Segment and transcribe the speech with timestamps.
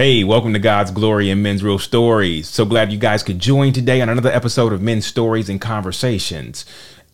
[0.00, 2.48] Hey, welcome to God's Glory In Men's Real Stories.
[2.48, 6.64] So glad you guys could join today on another episode of Men's Stories and Conversations.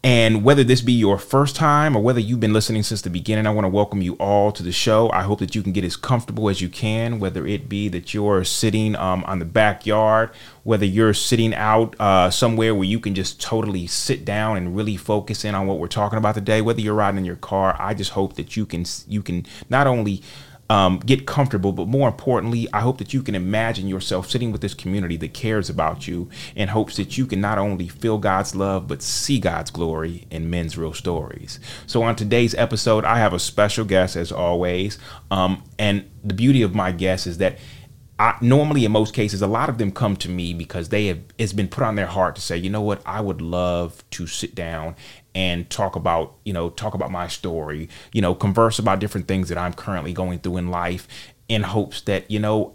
[0.05, 3.45] And whether this be your first time or whether you've been listening since the beginning,
[3.45, 5.11] I want to welcome you all to the show.
[5.11, 8.15] I hope that you can get as comfortable as you can, whether it be that
[8.15, 10.31] you're sitting um, on the backyard,
[10.63, 14.97] whether you're sitting out uh, somewhere where you can just totally sit down and really
[14.97, 17.75] focus in on what we're talking about today, whether you're riding in your car.
[17.81, 20.23] I just hope that you can you can not only
[20.69, 24.61] um, get comfortable, but more importantly, I hope that you can imagine yourself sitting with
[24.61, 28.57] this community that cares about you in hopes that you can not only feel God's
[28.57, 31.61] love, but see God's glory in men's real stories.
[31.87, 34.99] So, on today's episode, I have a special guest as always.
[35.31, 37.59] Um, and the beauty of my guest is that
[38.19, 41.21] I, normally in most cases a lot of them come to me because they have
[41.37, 44.27] it's been put on their heart to say you know what i would love to
[44.27, 44.97] sit down
[45.37, 49.49] and talk about you know talk about my story you know converse about different things
[49.49, 51.07] that i'm currently going through in life
[51.49, 52.75] in hopes that you know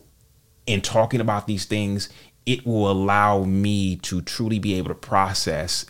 [0.67, 2.07] in talking about these things
[2.45, 5.85] it will allow me to truly be able to process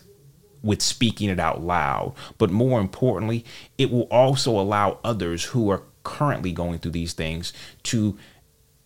[0.62, 2.14] with speaking it out loud.
[2.38, 3.44] But more importantly
[3.78, 7.52] it will also allow others who are currently going through these things
[7.84, 8.16] to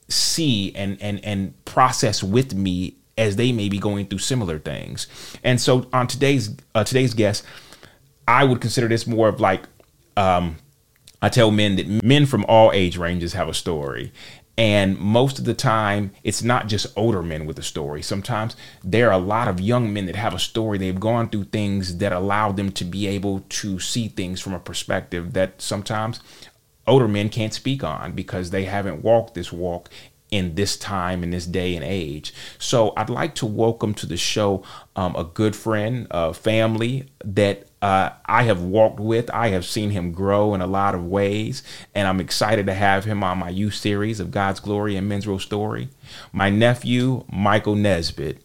[0.08, 5.06] see and and and process with me as they may be going through similar things.
[5.42, 7.44] And so on today's uh, today's guest
[8.28, 9.62] I would consider this more of like
[10.16, 10.56] um,
[11.22, 14.12] I tell men that men from all age ranges have a story.
[14.58, 18.00] And most of the time, it's not just older men with a story.
[18.00, 20.78] Sometimes there are a lot of young men that have a story.
[20.78, 24.58] They've gone through things that allow them to be able to see things from a
[24.58, 26.20] perspective that sometimes
[26.86, 29.90] older men can't speak on because they haven't walked this walk
[30.30, 32.34] in this time in this day and age.
[32.58, 34.62] So I'd like to welcome to the show
[34.96, 39.30] um, a good friend, a family that uh, I have walked with.
[39.30, 41.62] I have seen him grow in a lot of ways,
[41.94, 45.26] and I'm excited to have him on my youth series of God's Glory In Men's
[45.26, 45.90] Real Story.
[46.32, 48.42] My nephew, Michael Nesbit.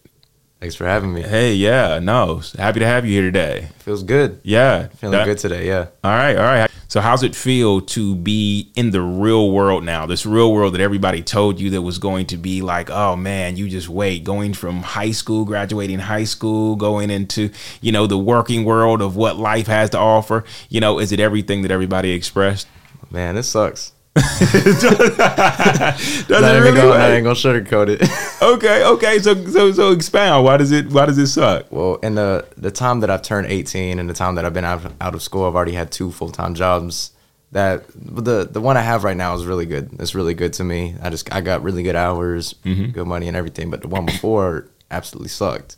[0.61, 1.23] Thanks for having me.
[1.23, 3.69] Hey, yeah, no, happy to have you here today.
[3.79, 4.39] Feels good.
[4.44, 5.67] Yeah, feeling that, good today.
[5.67, 5.88] Yeah.
[6.03, 6.69] All right, all right.
[6.88, 10.05] So, how's it feel to be in the real world now?
[10.05, 13.57] This real world that everybody told you that was going to be like, oh man,
[13.57, 14.23] you just wait.
[14.23, 17.50] Going from high school, graduating high school, going into
[17.81, 20.44] you know the working world of what life has to offer.
[20.69, 22.67] You know, is it everything that everybody expressed?
[23.09, 23.94] Man, this sucks.
[24.13, 28.01] Does not really gonna, I ain't gonna sugarcoat it.
[28.41, 29.19] okay, okay.
[29.19, 30.44] So so so expound.
[30.44, 31.72] Why does it why does it suck?
[31.72, 34.66] Well, in the the time that I've turned 18 and the time that I've been
[34.66, 37.11] out, out of school, I've already had two full time jobs.
[37.53, 39.89] That the the one I have right now is really good.
[40.00, 40.95] It's really good to me.
[41.01, 42.91] I just I got really good hours, mm-hmm.
[42.91, 43.69] good money and everything.
[43.69, 45.77] But the one before absolutely sucked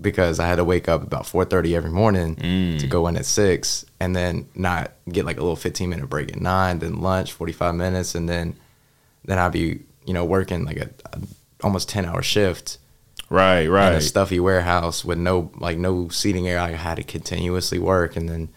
[0.00, 2.78] because I had to wake up about 4:30 every morning mm.
[2.78, 6.30] to go in at 6 and then not get like a little 15 minute break
[6.32, 8.56] at 9 then lunch 45 minutes and then
[9.24, 11.20] then I'd be you know working like a, a
[11.62, 12.78] almost 10 hour shift
[13.30, 17.02] right right in a stuffy warehouse with no like no seating area I had to
[17.02, 18.48] continuously work and then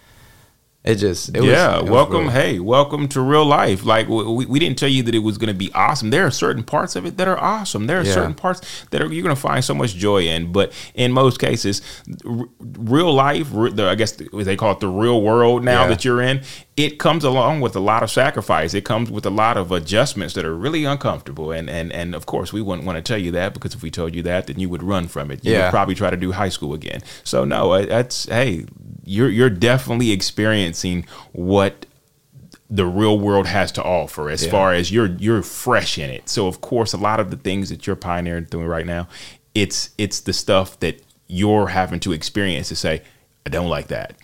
[0.82, 3.86] it just it yeah was, it welcome hey welcome to real life.
[3.86, 6.10] Like we, we didn't tell you that it was going to be awesome.
[6.10, 7.86] There are certain parts of it that are awesome.
[7.88, 8.14] There are yeah.
[8.14, 11.40] certain parts that are you're going to find so much joy in but in most
[11.40, 11.82] cases
[12.26, 15.88] r- real life The i guess they call it the real world now yeah.
[15.88, 16.42] that you're in
[16.80, 18.74] it comes along with a lot of sacrifice.
[18.74, 21.52] It comes with a lot of adjustments that are really uncomfortable.
[21.52, 23.92] And and and of course we wouldn't want to tell you that because if we
[23.92, 25.44] told you that then you would run from it.
[25.44, 25.66] You yeah.
[25.66, 27.02] would probably try to do high school again.
[27.26, 28.66] So no uh, that's hey
[29.10, 31.88] you're you're definitely experiencing what
[32.70, 34.52] the real world has to offer as yeah.
[34.52, 36.30] far as you're you're fresh in it.
[36.30, 39.08] So of course a lot of the things that you're pioneering doing right now,
[39.56, 43.02] it's it's the stuff that you're having to experience to say,
[43.48, 44.16] I don't like that.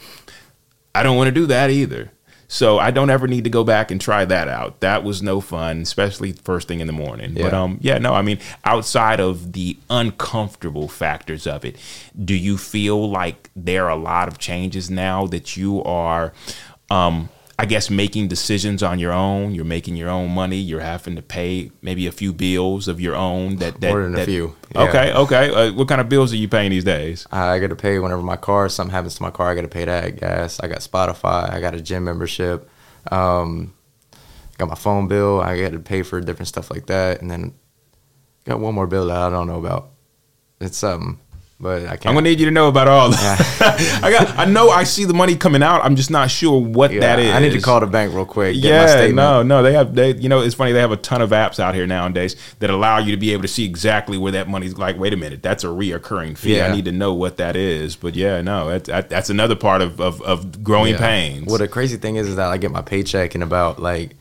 [0.93, 2.11] I don't want to do that either.
[2.47, 4.79] So I don't ever need to go back and try that out.
[4.81, 7.35] That was no fun, especially first thing in the morning.
[7.35, 7.43] Yeah.
[7.43, 11.77] But um yeah, no, I mean, outside of the uncomfortable factors of it,
[12.23, 16.33] do you feel like there are a lot of changes now that you are
[16.89, 19.55] um I guess making decisions on your own.
[19.55, 20.57] You're making your own money.
[20.57, 23.57] You're having to pay maybe a few bills of your own.
[23.57, 24.55] That, that more than that, a few.
[24.73, 24.81] Yeah.
[24.83, 25.49] Okay, okay.
[25.49, 27.25] Uh, what kind of bills are you paying these days?
[27.31, 29.51] I got to pay whenever my car something happens to my car.
[29.51, 30.59] I got to pay that gas.
[30.59, 31.49] I got Spotify.
[31.49, 32.69] I got a gym membership.
[33.09, 33.73] Um,
[34.57, 35.39] got my phone bill.
[35.39, 37.53] I got to pay for different stuff like that, and then
[38.43, 39.91] got one more bill that I don't know about.
[40.59, 41.21] It's um
[41.59, 42.07] but I can't.
[42.07, 43.39] I'm gonna need you to know about all that.
[43.61, 43.99] Yeah.
[44.03, 44.37] I got.
[44.37, 44.69] I know.
[44.69, 45.85] I see the money coming out.
[45.85, 47.33] I'm just not sure what yeah, that is.
[47.33, 48.57] I need to call the bank real quick.
[48.57, 49.07] yeah.
[49.07, 49.41] No.
[49.41, 49.63] No.
[49.63, 49.95] They have.
[49.95, 50.15] They.
[50.15, 50.41] You know.
[50.41, 50.73] It's funny.
[50.73, 53.43] They have a ton of apps out here nowadays that allow you to be able
[53.43, 54.77] to see exactly where that money's.
[54.77, 55.41] Like, wait a minute.
[55.41, 56.57] That's a reoccurring fee.
[56.57, 56.67] Yeah.
[56.67, 57.95] I need to know what that is.
[57.95, 58.41] But yeah.
[58.41, 58.77] No.
[58.77, 61.47] That's that's another part of of, of growing pains.
[61.47, 64.17] Well, the crazy thing is, is that I get my paycheck in about like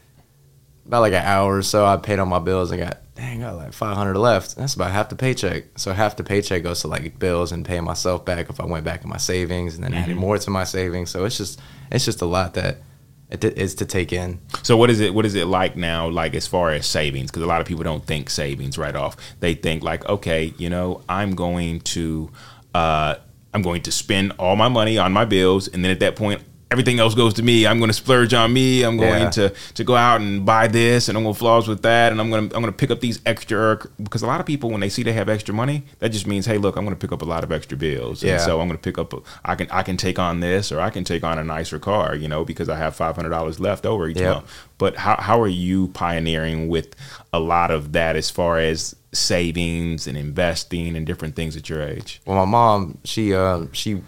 [0.86, 1.84] about like an hour or so.
[1.84, 4.56] I paid all my bills and got dang, I got like 500 left.
[4.56, 5.78] That's about half the paycheck.
[5.78, 8.84] So half the paycheck goes to like bills and paying myself back if I went
[8.84, 11.10] back in my savings and then adding more to my savings.
[11.10, 11.60] So it's just
[11.90, 12.78] it's just a lot that
[13.30, 14.40] it is to take in.
[14.62, 15.14] So what is it?
[15.14, 16.08] What is it like now?
[16.08, 19.16] Like as far as savings, because a lot of people don't think savings right off.
[19.40, 22.30] They think like, okay, you know, I'm going to,
[22.74, 23.16] uh,
[23.52, 26.42] I'm going to spend all my money on my bills, and then at that point,
[26.70, 27.66] everything else goes to me.
[27.66, 28.82] I'm going to splurge on me.
[28.82, 29.30] I'm going yeah.
[29.30, 32.20] to to go out and buy this, and I'm going to flaws with that, and
[32.20, 34.70] I'm going to I'm going to pick up these extra because a lot of people
[34.70, 37.00] when they see they have extra money, that just means hey, look, I'm going to
[37.00, 38.32] pick up a lot of extra bills, yeah.
[38.32, 39.12] and so I'm going to pick up.
[39.12, 41.78] A, I can I can take on this, or I can take on a nicer
[41.78, 44.34] car, you know, because I have five hundred dollars left over each yep.
[44.34, 44.52] month.
[44.78, 46.94] But how how are you pioneering with
[47.32, 51.82] a lot of that as far as savings and investing and different things at your
[51.82, 52.20] age?
[52.26, 54.02] Well, my mom, she uh, she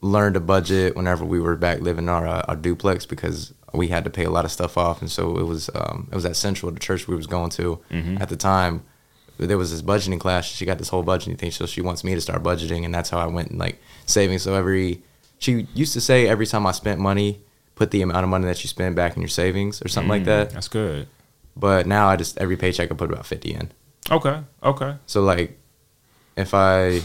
[0.00, 4.04] learned a budget whenever we were back living our uh, our duplex because we had
[4.04, 6.36] to pay a lot of stuff off, and so it was um, it was at
[6.36, 8.18] Central, the church we was going to mm-hmm.
[8.20, 8.84] at the time.
[9.38, 10.46] There was this budgeting class.
[10.46, 13.10] She got this whole budgeting thing, so she wants me to start budgeting, and that's
[13.10, 14.38] how I went and like saving.
[14.40, 15.02] So every
[15.38, 17.40] she used to say every time I spent money,
[17.74, 20.16] put the amount of money that you spend back in your savings or something mm,
[20.16, 20.50] like that.
[20.50, 21.08] That's good.
[21.56, 23.70] But now I just every paycheck I put about fifty in.
[24.10, 24.40] Okay.
[24.62, 24.96] Okay.
[25.06, 25.58] So like,
[26.36, 27.02] if I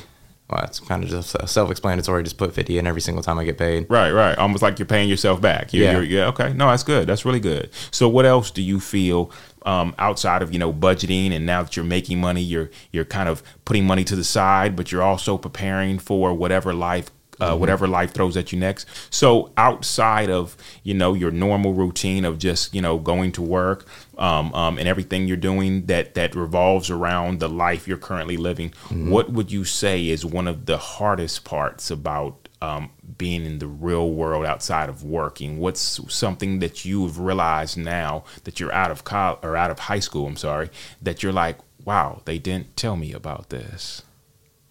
[0.50, 2.24] well, it's kind of just self-explanatory.
[2.24, 3.88] Just put fifty in every single time I get paid.
[3.90, 4.38] Right, right.
[4.38, 5.74] Almost like you're paying yourself back.
[5.74, 6.28] You're, yeah, you're, yeah.
[6.28, 7.08] Okay, no, that's good.
[7.08, 7.70] That's really good.
[7.92, 9.32] So, what else do you feel
[9.66, 13.30] um, outside of you know budgeting, and now that you're making money, you're you're kind
[13.30, 17.60] of putting money to the side, but you're also preparing for whatever life uh, mm-hmm.
[17.60, 18.88] whatever life throws at you next.
[19.10, 23.86] So outside of you know your normal routine of just you know going to work
[24.18, 28.70] um, um, and everything you're doing that that revolves around the life you're currently living,
[28.70, 29.10] mm-hmm.
[29.10, 33.68] what would you say is one of the hardest parts about um, being in the
[33.68, 35.60] real world outside of working?
[35.60, 39.80] What's something that you have realized now that you're out of college or out of
[39.80, 40.28] high school?
[40.28, 40.70] I'm sorry
[41.02, 44.04] that you're like, wow, they didn't tell me about this.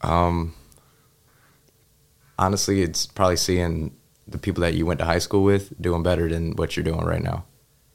[0.01, 0.55] Um
[2.39, 3.95] honestly, it's probably seeing
[4.27, 7.05] the people that you went to high school with doing better than what you're doing
[7.05, 7.45] right now.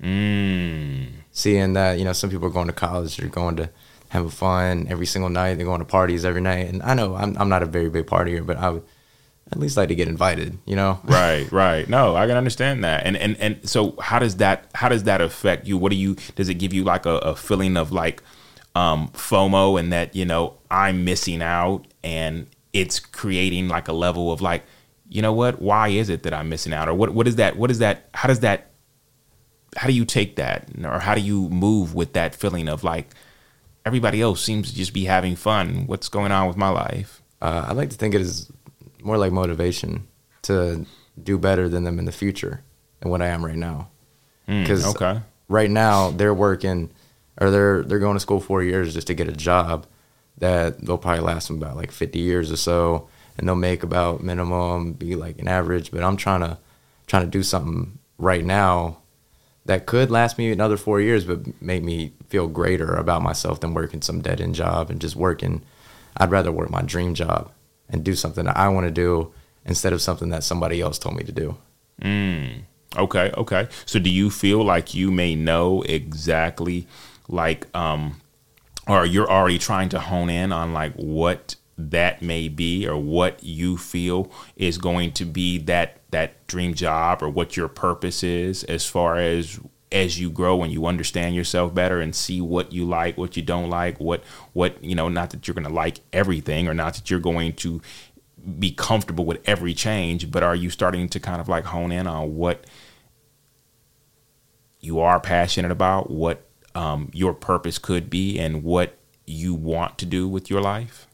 [0.01, 1.07] Mm.
[1.31, 3.69] Seeing that, you know, some people are going to college, they're going to
[4.09, 6.67] have fun every single night, they're going to parties every night.
[6.67, 8.83] And I know I'm, I'm not a very big partier, but I would
[9.51, 10.99] at least like to get invited, you know?
[11.05, 11.87] right, right.
[11.87, 13.05] No, I can understand that.
[13.05, 15.77] And, and, and so how does that, how does that affect you?
[15.77, 18.21] What do you, does it give you like a, a feeling of like,
[18.75, 22.47] um, FOMO and that, you know, I'm missing out and
[22.77, 24.63] it's creating like a level of like,
[25.09, 25.61] you know what?
[25.61, 26.87] Why is it that I'm missing out?
[26.87, 27.57] Or what what is that?
[27.57, 28.09] What is that?
[28.13, 28.71] How does that
[29.75, 30.69] how do you take that?
[30.83, 33.09] Or how do you move with that feeling of like
[33.85, 35.87] everybody else seems to just be having fun?
[35.87, 37.21] What's going on with my life?
[37.41, 38.51] Uh, I like to think it is
[39.01, 40.07] more like motivation
[40.43, 40.85] to
[41.21, 42.61] do better than them in the future
[43.01, 43.89] and what I am right now.
[44.45, 45.21] Because mm, okay.
[45.47, 46.91] right now they're working
[47.39, 49.85] or they're they're going to school four years just to get a job
[50.37, 53.07] that they'll probably last them about like 50 years or so
[53.37, 56.57] and they'll make about minimum be like an average but i'm trying to
[57.07, 58.97] trying to do something right now
[59.67, 63.73] that could last me another four years but make me feel greater about myself than
[63.73, 65.61] working some dead-end job and just working.
[66.15, 67.51] I'd rather work my dream job
[67.89, 69.31] and do something that i want to do
[69.65, 71.57] instead of something that somebody else told me to do.
[72.01, 72.61] Mm.
[72.95, 73.67] okay okay.
[73.85, 76.87] So do you feel like you may know exactly
[77.27, 78.21] like um
[78.87, 83.43] or you're already trying to hone in on like what that may be or what
[83.43, 88.63] you feel is going to be that that dream job or what your purpose is
[88.63, 89.59] as far as
[89.91, 93.43] as you grow and you understand yourself better and see what you like what you
[93.43, 96.95] don't like what what you know not that you're going to like everything or not
[96.95, 97.79] that you're going to
[98.59, 102.07] be comfortable with every change but are you starting to kind of like hone in
[102.07, 102.65] on what
[104.79, 106.46] you are passionate about what
[106.77, 111.07] um, your purpose could be and what you want to do with your life?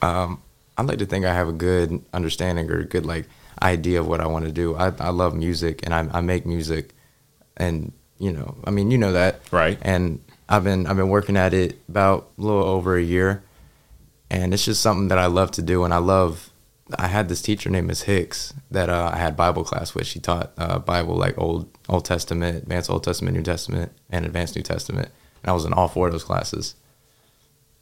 [0.00, 0.40] Um,
[0.78, 3.26] I like to think I have a good understanding or a good like
[3.60, 4.76] idea of what I want to do.
[4.76, 6.94] I, I love music and I, I make music,
[7.56, 9.78] and you know, I mean, you know that, right?
[9.82, 13.42] And I've been I've been working at it about a little over a year,
[14.30, 16.49] and it's just something that I love to do, and I love.
[16.98, 20.06] I had this teacher named Miss Hicks that uh, I had Bible class with.
[20.06, 24.56] She taught uh, Bible like Old Old Testament, Advanced Old Testament, New Testament, and Advanced
[24.56, 25.08] New Testament.
[25.42, 26.74] And I was in all four of those classes.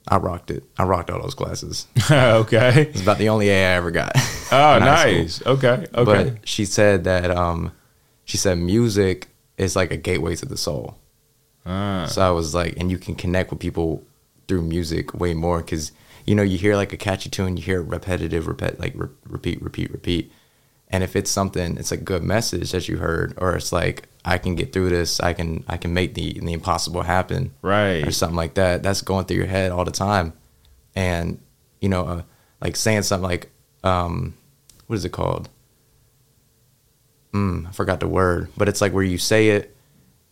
[0.06, 0.64] I rocked it.
[0.78, 1.86] I rocked all those classes.
[2.10, 2.88] okay.
[2.90, 4.12] It's about the only A I ever got.
[4.50, 5.44] Oh, nice.
[5.44, 5.84] Okay.
[5.94, 6.30] Okay.
[6.32, 7.70] But she said that um,
[8.24, 10.96] she said music is like a gateway to the soul.
[11.66, 12.06] Ah.
[12.06, 14.02] So I was like, and you can connect with people
[14.48, 15.92] through music way more because
[16.28, 19.62] you know you hear like a catchy tune, you hear repetitive, repeat, like re- repeat,
[19.62, 20.30] repeat, repeat,
[20.88, 24.36] and if it's something, it's a good message that you heard, or it's like I
[24.36, 25.20] can get through this.
[25.20, 27.54] I can I can make the the impossible happen.
[27.62, 28.06] Right.
[28.06, 28.82] Or something like that.
[28.82, 30.34] That's going through your head all the time.
[30.94, 31.40] And
[31.80, 32.22] you know, uh,
[32.60, 33.50] like saying something like
[33.82, 34.34] um
[34.86, 35.48] what is it called?
[37.32, 39.74] Mm, I forgot the word, but it's like where you say it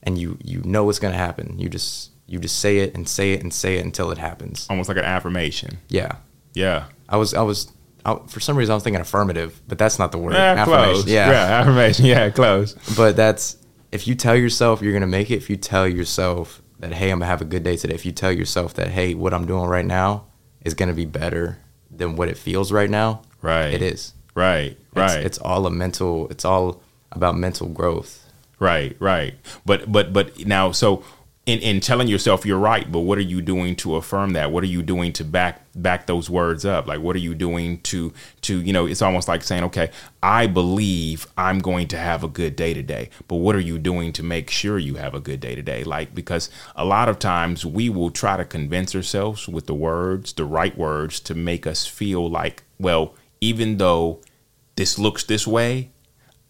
[0.02, 1.58] and you you know what's going to happen.
[1.58, 4.66] You just you just say it and say it and say it until it happens.
[4.68, 5.78] Almost like an affirmation.
[5.88, 6.16] Yeah.
[6.54, 6.86] Yeah.
[7.08, 7.72] I was I was
[8.04, 10.34] I, for some reason I was thinking affirmative, but that's not the word.
[10.34, 11.06] Yeah, close.
[11.06, 11.30] Yeah.
[11.30, 12.04] yeah, affirmation.
[12.04, 12.74] Yeah, close.
[12.96, 13.56] But that's
[13.92, 15.36] if you tell yourself you're gonna make it.
[15.36, 17.94] If you tell yourself that hey, I'm gonna have a good day today.
[17.94, 20.26] If you tell yourself that hey, what I'm doing right now
[20.64, 21.58] is gonna be better
[21.90, 23.22] than what it feels right now.
[23.40, 23.72] Right.
[23.72, 24.14] It is.
[24.34, 24.76] Right.
[24.94, 25.18] Right.
[25.18, 26.28] It's, it's all a mental.
[26.28, 28.26] It's all about mental growth.
[28.58, 29.34] Right, right.
[29.66, 31.04] But but but now so
[31.46, 34.50] in, in telling yourself you're right, but what are you doing to affirm that?
[34.50, 36.88] What are you doing to back back those words up?
[36.88, 38.12] Like what are you doing to
[38.42, 39.90] to you know, it's almost like saying, Okay,
[40.24, 43.10] I believe I'm going to have a good day today.
[43.28, 45.84] But what are you doing to make sure you have a good day today?
[45.84, 50.32] Like because a lot of times we will try to convince ourselves with the words,
[50.32, 54.20] the right words, to make us feel like, well, even though
[54.74, 55.90] this looks this way,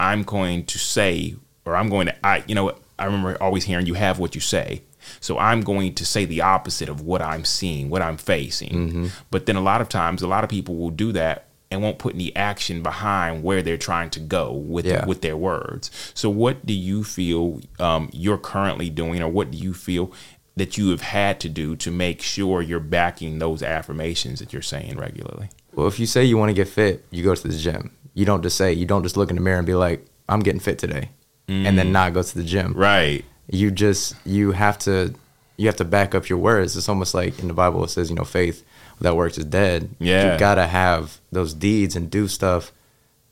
[0.01, 1.37] I'm going to say,
[1.67, 4.41] or I'm going to, I, you know, I remember always hearing you have what you
[4.41, 4.83] say.
[5.21, 8.71] So I'm going to say the opposite of what I'm seeing, what I'm facing.
[8.71, 9.07] Mm-hmm.
[9.31, 11.99] But then a lot of times, a lot of people will do that and won't
[11.99, 15.05] put any action behind where they're trying to go with Yeah.
[15.05, 15.91] with their words.
[16.15, 20.13] So what do you feel um, you're currently doing, or what do you feel
[20.57, 24.63] that you have had to do to make sure you're backing those affirmations that you're
[24.63, 25.51] saying regularly?
[25.75, 27.91] Well, if you say you want to get fit, you go to the gym.
[28.15, 28.73] You don't just say.
[28.73, 31.11] You don't just look in the mirror and be like, "I'm getting fit today,"
[31.49, 32.73] and then not go to the gym.
[32.73, 33.25] Right.
[33.49, 35.15] you just you have to
[35.57, 36.77] you have to back up your words.
[36.77, 38.65] It's almost like in the Bible it says, you know, faith
[38.99, 39.91] without works is dead.
[39.99, 40.33] Yeah.
[40.33, 42.73] You gotta have those deeds and do stuff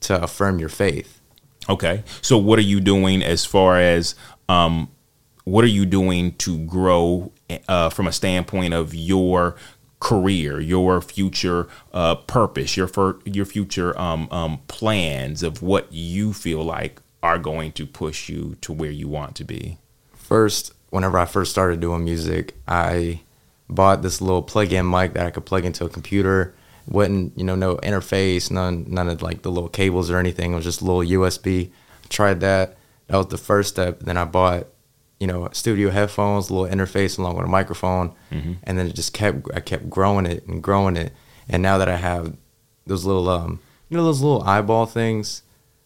[0.01, 1.21] to affirm your faith.
[1.69, 2.03] Okay.
[2.23, 4.15] So what are you doing as far as
[4.49, 4.89] um
[5.45, 7.33] what are you doing to grow
[7.69, 9.57] uh, from a standpoint of your
[10.01, 16.33] career, your future uh, purpose, your fir- your future um, um, plans of what you
[16.33, 19.79] feel like are going to push you to where you want to be?
[20.15, 23.23] First, whenever I first started doing music, I
[23.69, 26.55] bought this little plug-in mic that I could plug into a computer.
[26.87, 30.53] wasn't you know no interface, none none of like the little cables or anything.
[30.53, 31.71] It was just a little USB.
[32.05, 32.77] I tried that.
[33.07, 34.01] That was the first step.
[34.01, 34.67] Then I bought
[35.19, 38.13] you know studio headphones, a little interface along with a microphone,
[38.65, 41.15] and then it just kept I kept growing it and growing it.
[41.49, 42.37] And now that I have
[42.87, 45.43] those little um you know those little eyeball things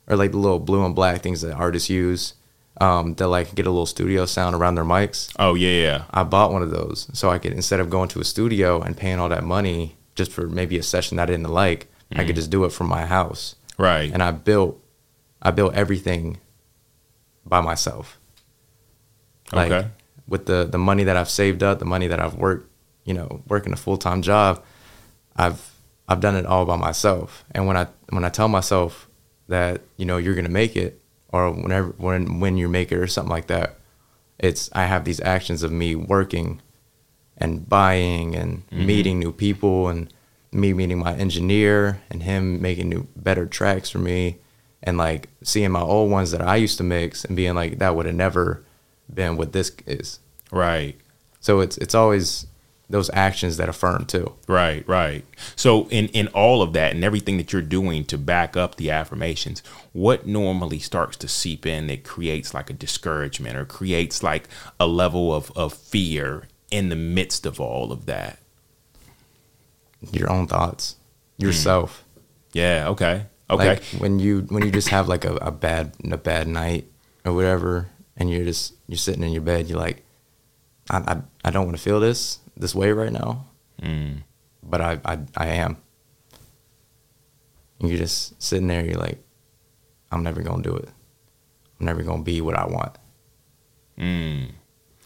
[0.08, 2.34] or like the little blue and black things that artists use
[2.80, 5.32] um, that like get a little studio sound around their mics.
[5.38, 6.04] Oh yeah, yeah.
[6.10, 8.96] I bought one of those so I could instead of going to a studio and
[8.96, 11.86] paying all that money just for maybe a session that I didn't like,
[12.16, 13.54] I could just do it from my house.
[13.76, 14.10] Right.
[14.12, 14.82] And I built
[15.42, 16.38] I built everything
[17.44, 18.18] by myself.
[19.52, 19.88] Like Okay.
[20.26, 22.70] with the the money that I've saved up, the money that I've worked,
[23.04, 24.62] you know, working a full-time job,
[25.36, 25.72] I've
[26.08, 27.44] I've done it all by myself.
[27.52, 29.07] And when I when I tell myself
[29.48, 31.00] that, you know, you're going to make it
[31.30, 33.78] or whenever when when you make it or something like that,
[34.38, 36.60] it's I have these actions of me working
[37.36, 38.86] and buying and mm-hmm.
[38.86, 40.12] meeting new people and
[40.52, 44.38] me meeting my engineer and him making new better tracks for me
[44.82, 47.94] and like seeing my old ones that I used to mix and being like that
[47.94, 48.64] would have never
[49.12, 50.20] been what this is.
[50.50, 50.96] right.
[51.40, 52.46] So it's it's always
[52.90, 54.34] those actions that affirm too.
[54.46, 55.24] Right, right.
[55.56, 58.90] So in in all of that and everything that you're doing to back up the
[58.90, 64.48] affirmations, what normally starts to seep in that creates like a discouragement or creates like
[64.80, 68.38] a level of, of fear in the midst of all of that?
[70.12, 70.96] Your own thoughts,
[71.38, 71.46] hmm.
[71.46, 72.04] yourself.
[72.52, 73.26] Yeah, okay.
[73.50, 73.68] Okay.
[73.68, 76.86] Like when you when you just have like a, a bad a bad night
[77.24, 80.04] or whatever, and you're just you're sitting in your bed, you're like,
[80.88, 83.46] I I, I don't want to feel this this way right now,
[83.82, 84.22] Mm.
[84.62, 85.76] but I I, I am.
[87.80, 89.22] And you're just sitting there, you're like,
[90.10, 90.88] I'm never gonna do it.
[91.78, 92.96] I'm never gonna be what I want.
[93.98, 94.50] Mm.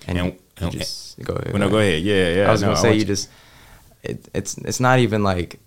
[0.06, 0.26] And, And-
[0.60, 1.52] you, you just go ahead.
[1.52, 2.02] Well, no, go ahead.
[2.02, 2.48] Yeah, yeah.
[2.48, 3.28] I was no, gonna say want you just
[4.02, 5.60] it, it's it's not even like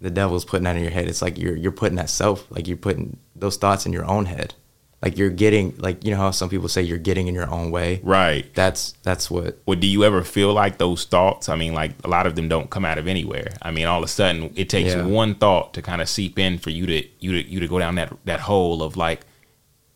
[0.00, 1.08] the devil's putting that in your head.
[1.08, 4.26] It's like you're you're putting that self like you're putting those thoughts in your own
[4.26, 4.54] head.
[5.02, 7.72] Like you're getting like you know how some people say you're getting in your own
[7.72, 8.00] way.
[8.04, 8.46] Right.
[8.54, 11.48] That's that's what Well, do you ever feel like those thoughts?
[11.48, 13.48] I mean, like a lot of them don't come out of anywhere.
[13.62, 15.04] I mean, all of a sudden, it takes Yeah.
[15.04, 17.80] one thought to kind of seep in for you to you to you to go
[17.80, 19.22] down that that hole of like,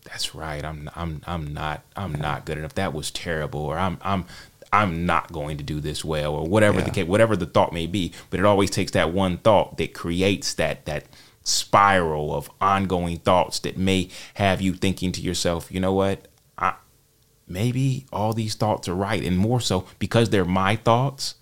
[0.05, 0.65] that's right.
[0.65, 2.75] I'm I'm I'm not I'm not good enough.
[2.75, 3.61] That was terrible.
[3.61, 4.25] Or I'm I'm
[4.73, 6.35] I'm not going to do this well.
[6.35, 6.93] Or whatever the Yeah.
[6.95, 8.13] case, whatever the thought may be.
[8.31, 11.05] But it always takes that one thought that creates that that
[11.47, 16.27] spiral of ongoing thoughts that may have you thinking to yourself, you know what,
[16.59, 16.75] I
[17.47, 19.23] maybe all these thoughts are right.
[19.23, 21.37] And more so because they're my thoughts,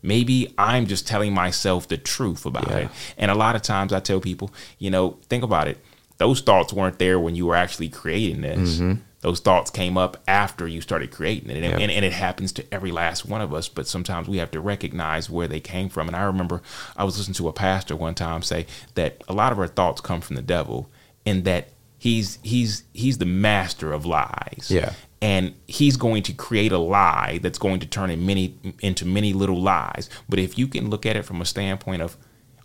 [0.00, 2.76] maybe I'm just telling myself the truth about Yeah.
[2.78, 2.88] it.
[3.16, 5.78] And a lot of times I tell people, you know, think about it.
[6.18, 8.76] Those thoughts weren't there when you were actually creating this.
[8.76, 9.00] Mm-hmm.
[9.20, 11.56] Those thoughts came up after you started creating it.
[11.56, 11.78] And, Yeah.
[11.78, 13.68] and, and it happens to every last one of us.
[13.68, 16.06] But sometimes we have to recognize where they came from.
[16.06, 16.62] And I remember
[16.96, 20.00] I was listening to a pastor one time say that a lot of our thoughts
[20.00, 20.88] come from the devil
[21.26, 24.92] and that he's he's he's the master of lies Yeah.
[25.20, 29.32] and he's going to create a lie that's going to turn in many into many
[29.32, 32.16] little lies but if you can look at it from a standpoint of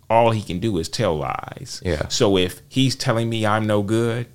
[0.08, 2.06] all he can do is tell lies Yeah.
[2.06, 4.28] so if he's telling me i'm no good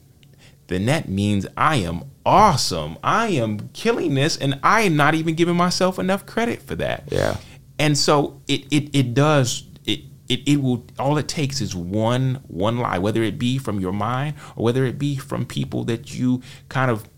[0.70, 2.96] then that means i am awesome.
[3.04, 7.04] I am killing this and i am not even giving myself enough credit for that.
[7.08, 7.38] Yeah.
[7.78, 12.42] and so it it, it does it, it it will all it takes is one
[12.48, 16.14] one lie whether it be from your mind or whether it be from people that
[16.14, 17.10] you kind of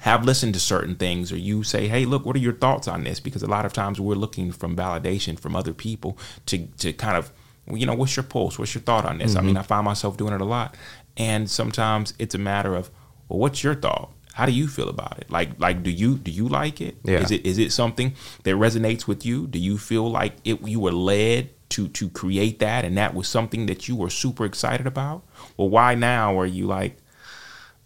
[0.00, 3.04] have listened to certain things or you say hey look what are your thoughts on
[3.04, 3.20] this?
[3.20, 7.16] Because a lot of times we're looking from validation from other people to to kind
[7.16, 7.32] of
[7.70, 8.58] you know what's your pulse?
[8.58, 9.34] What's your thought on this?
[9.34, 9.46] I mm-hmm.
[9.46, 10.76] mean i find myself doing it a lot
[11.16, 12.90] and sometimes it's a matter of
[13.28, 14.10] well what's your thought?
[14.34, 15.30] How do you feel about it?
[15.30, 16.96] Like like do you do you like it?
[17.04, 17.18] Yeah.
[17.20, 18.14] is it is it something
[18.44, 19.46] that resonates with you?
[19.46, 23.28] Do you feel like it you were led to to create that and that was
[23.28, 25.22] something that you were super excited about?
[25.56, 26.96] Well why now are you like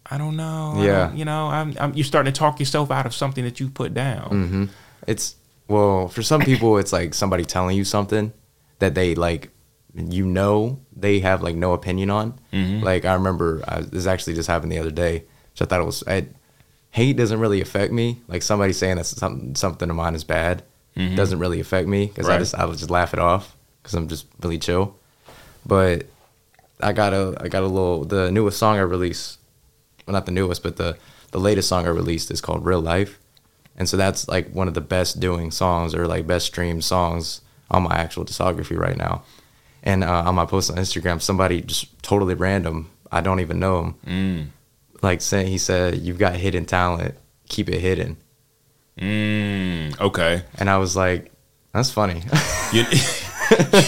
[0.09, 1.07] i don't know Yeah.
[1.07, 3.69] don't- you know I'm, I'm you're starting to talk yourself out of something that you
[3.69, 4.29] put down.
[4.29, 4.65] Hmm
[5.05, 5.35] It's
[5.67, 8.31] well for some people, it's like somebody telling you something
[8.79, 9.49] that they like,
[9.97, 12.39] you know, they have like no opinion on.
[12.53, 12.83] Mhm.
[12.83, 15.85] Like I remember I, this actually just happened the other day, which I thought it
[15.85, 16.03] was.
[16.07, 16.27] I,
[16.91, 18.21] hate doesn't really affect me.
[18.27, 20.63] Like somebody saying that something something of mine is bad
[20.95, 21.15] Mhm.
[21.15, 24.07] doesn't really affect me because I just I would just laugh it off because I'm
[24.07, 24.95] just really chill.
[25.65, 26.05] But
[26.81, 29.37] I got a I got a little the newest song I released,
[30.07, 30.97] well not the newest, but the
[31.31, 33.19] the latest song I released is called Real Life,
[33.75, 37.41] and so that's like one of the best doing songs or like best streamed songs
[37.69, 39.23] on my actual discography right now.
[39.87, 43.79] And uh, on my post on Instagram, somebody just totally random, I don't even know
[43.79, 44.47] him, mm.
[45.01, 47.15] like saying he said, "You've got hidden talent,
[47.47, 48.17] keep it hidden,"
[48.99, 49.99] Mm.
[49.99, 51.31] okay and I was like,
[51.73, 52.21] "That's funny."
[52.73, 52.83] you,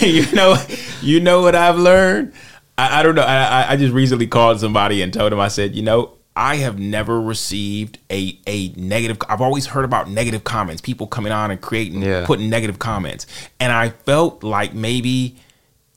[0.00, 0.56] you know
[1.02, 2.32] you know what I've learned.
[2.78, 3.22] I, I don't know.
[3.22, 5.40] I, I- just recently called somebody and told him.
[5.40, 9.18] I said, you know, I have never received a a negative.
[9.28, 12.24] I've always heard about negative comments, people coming on and creating, Yeah.
[12.24, 13.26] putting negative comments,
[13.58, 15.36] and I felt like maybe,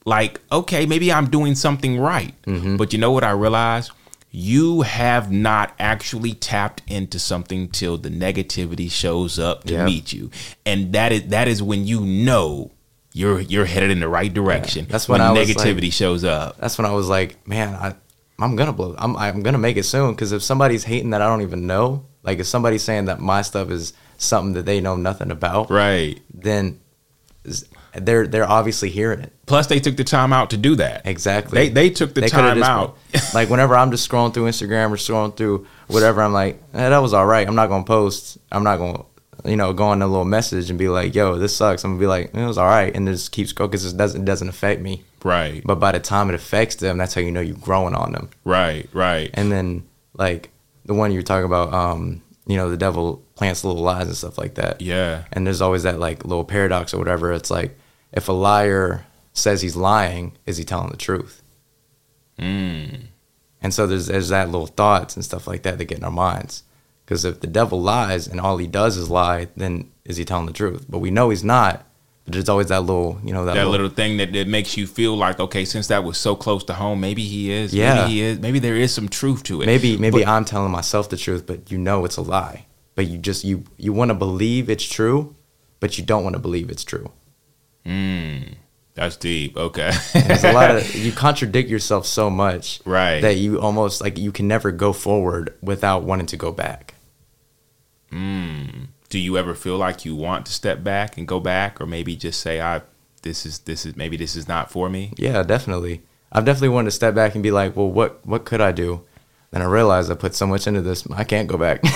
[0.05, 2.33] like okay, maybe I'm doing something right.
[2.43, 2.77] Mm-hmm.
[2.77, 3.91] But you know what I realized?
[4.35, 9.85] You have not actually tapped into something till the negativity shows up to Yeah.
[9.85, 10.31] meet you,
[10.65, 12.71] and that is that is when you know
[13.13, 14.87] you're you're headed in the right direction.
[14.89, 16.57] That's when when I was negativity like- shows up.
[16.57, 17.93] that's when I was like, man, I,
[18.39, 18.95] I'm gonna blow.
[18.97, 22.05] I'm, I'm gonna make it soon because if somebody's hating that I don't even know,
[22.23, 26.19] like if somebody's saying that my stuff is something that they know nothing about, Right.
[26.33, 26.79] then
[27.93, 29.32] they're they're obviously hearing it.
[29.45, 31.01] Plus, they took the time out to do that.
[31.05, 31.57] Exactly.
[31.59, 32.97] They they took the They time just- out.
[33.33, 36.97] like whenever I'm just scrolling through Instagram or scrolling through whatever, I'm like, eh, that
[36.99, 37.47] was all right.
[37.47, 38.37] I'm not gonna post.
[38.51, 39.03] I'm not gonna,
[39.43, 41.83] you know, go on a little message and be like, yo, this sucks.
[41.83, 44.21] I'm gonna be like, it was all right, and just keep scrolling because it doesn't
[44.21, 45.03] it doesn't affect me.
[45.23, 45.61] right.
[45.65, 48.29] But by the time it affects them, that's how you know you're growing on them.
[48.45, 48.87] Right.
[48.93, 49.29] Right.
[49.33, 50.51] And then like
[50.85, 54.37] the one you're talking about, um, you know, the devil plants little lies and stuff
[54.37, 54.81] like that.
[54.81, 55.23] Yeah.
[55.33, 57.33] And there's always that like little paradox or whatever.
[57.33, 57.77] It's like
[58.13, 61.41] if a liar says he's lying, is he telling the truth?
[62.39, 63.07] Mm.
[63.61, 66.11] And so there's there's that little thoughts and stuff like that that get in our
[66.11, 66.63] minds.
[67.05, 70.45] Because if the devil lies and all he does is lie, then is he telling
[70.45, 70.85] the truth?
[70.87, 71.85] But we know he's not.
[72.23, 74.77] But there's always that little, you know, that, That little, little thing that, that makes
[74.77, 77.73] you feel like okay, since that was so close to home, maybe he is.
[77.73, 77.95] Yeah.
[77.95, 78.39] Maybe he is.
[78.39, 79.65] Maybe there is some truth to it.
[79.65, 82.65] maybe maybe But- I'm telling myself the truth, but you know it's a lie.
[82.95, 85.35] But you just you you want to believe it's true,
[85.79, 87.11] but you don't want to believe it's true.
[87.85, 88.55] Mm.
[88.95, 89.57] That's deep.
[89.57, 89.91] Okay.
[90.13, 93.21] There's a lot of you contradict yourself so much Right.
[93.21, 96.93] that you almost like you can never go forward without wanting to go back.
[98.11, 98.87] Mm.
[99.09, 102.15] Do you ever feel like you want to step back and go back, or maybe
[102.15, 102.81] just say, "I,
[103.23, 106.01] this is this is maybe this is not for me." Yeah, definitely.
[106.31, 109.01] I've definitely wanted to step back and be like, well, what what could I do?
[109.51, 111.83] Then I realized I put so much into this, I can't go back.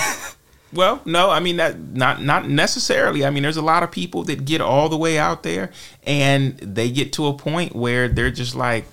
[0.74, 3.26] Well, no, I mean that not not necessarily.
[3.26, 5.72] I mean, there's a lot of people that get all the way out there
[6.06, 8.86] and they get to a point where they're just like,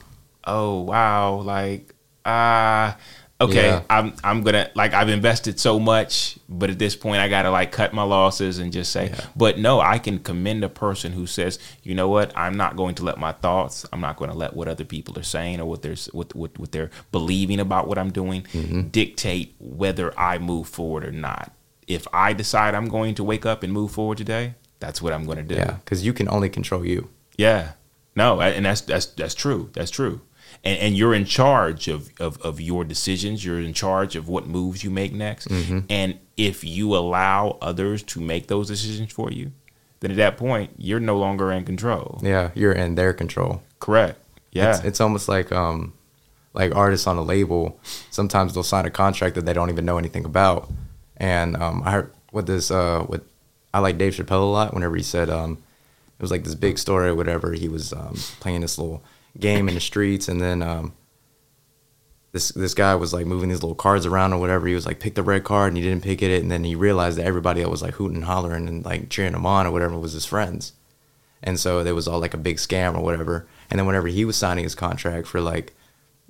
[0.44, 1.92] "Oh, wow, like
[2.24, 2.96] ah
[3.40, 3.82] okay, Yeah.
[3.90, 7.42] I'm I'm going to like I've invested so much, but at this point I got
[7.42, 9.20] to like cut my losses and just say, Yeah.
[9.36, 12.32] but no, I can commend a person who says, "You know what?
[12.36, 15.18] I'm not going to let my thoughts, I'm not going to let what other people
[15.18, 18.82] are saying or what they're what what, what they're believing about what I'm doing Mm-hmm.
[18.88, 21.52] dictate whether I move forward or not."
[21.86, 25.24] If I decide I'm going to wake up and move forward today, that's what I'm
[25.24, 25.54] going to do.
[25.54, 27.08] Yeah, because you can only control you.
[27.36, 27.72] Yeah.
[28.16, 29.70] No, and that's that's that's true.
[29.72, 30.20] That's true.
[30.62, 33.44] And, and you're in charge of, of, of your decisions.
[33.44, 35.48] You're in charge of what moves you make next.
[35.48, 35.80] Mm-hmm.
[35.90, 39.52] And if you allow others to make those decisions for you,
[40.00, 42.20] then at that point you're no longer in control.
[42.22, 43.62] Yeah, you're in their control.
[43.80, 44.18] Correct.
[44.52, 44.76] Yeah.
[44.76, 45.92] It's, it's almost like um,
[46.52, 47.80] like artists on a label.
[48.10, 50.70] Sometimes they'll sign a contract that they don't even know anything about.
[51.16, 53.22] And um, I heard with this uh, with
[53.72, 54.74] I like Dave Chappelle a lot.
[54.74, 55.62] Whenever he said um,
[56.18, 59.02] it was like this big story or whatever, he was um, playing this little
[59.38, 60.94] game in the streets, and then um,
[62.32, 64.66] this this guy was like moving these little cards around or whatever.
[64.66, 66.74] He was like, pick the red card, and he didn't pick it, and then he
[66.74, 69.70] realized that everybody else was like hooting and hollering and like cheering him on or
[69.70, 70.72] whatever was his friends,
[71.42, 73.46] and so there was all like a big scam or whatever.
[73.70, 75.74] And then whenever he was signing his contract for like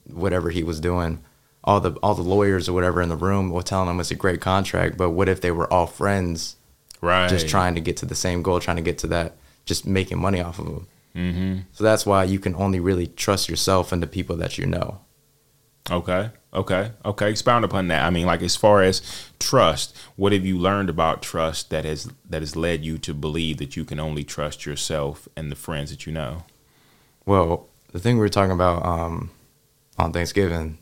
[0.07, 1.23] whatever he was doing,
[1.65, 4.15] all the all the lawyers or whatever in the room were telling them it's a
[4.15, 6.57] great contract, but what if they were all friends,
[7.01, 7.29] right.
[7.29, 10.21] just trying to get to the same goal, trying to get to that, just making
[10.21, 10.87] money off of them.
[11.17, 11.59] Mm-hmm.
[11.73, 15.01] So that's why you can only really trust yourself and the people that you know.
[15.91, 16.31] Okay.
[16.53, 16.93] Okay.
[17.05, 17.31] Okay.
[17.31, 18.05] Expound upon that.
[18.05, 22.11] I mean, like as far as trust, what have you learned about trust that has
[22.29, 25.91] that has led you to believe that you can only trust yourself and the friends
[25.91, 26.45] that you know?
[27.27, 29.31] Well, the thing we were talking about um,
[29.99, 30.79] on Thanksgiving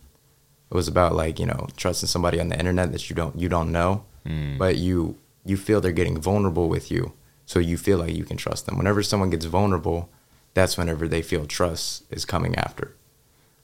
[0.72, 3.48] it was about like you know trusting somebody on the internet that you don't you
[3.48, 4.56] don't know, Mm.
[4.58, 7.12] but you you feel they're getting vulnerable with you,
[7.46, 8.78] so you feel like you can trust them.
[8.78, 10.08] Whenever someone gets vulnerable,
[10.54, 12.94] that's whenever they feel trust is coming after.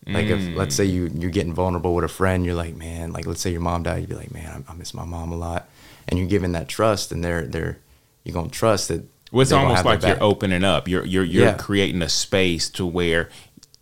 [0.07, 3.27] Like if let's say you you're getting vulnerable with a friend, you're like, man, like
[3.27, 5.37] let's say your mom died, you'd be like, man, I, I miss my mom a
[5.37, 5.69] lot,
[6.09, 7.79] and you're giving that trust, and they're they're
[8.25, 9.03] you're gonna trust that.
[9.31, 10.89] Well, it's almost like you're opening up.
[10.89, 11.53] You're you're you're Yeah.
[11.55, 13.29] creating a space to where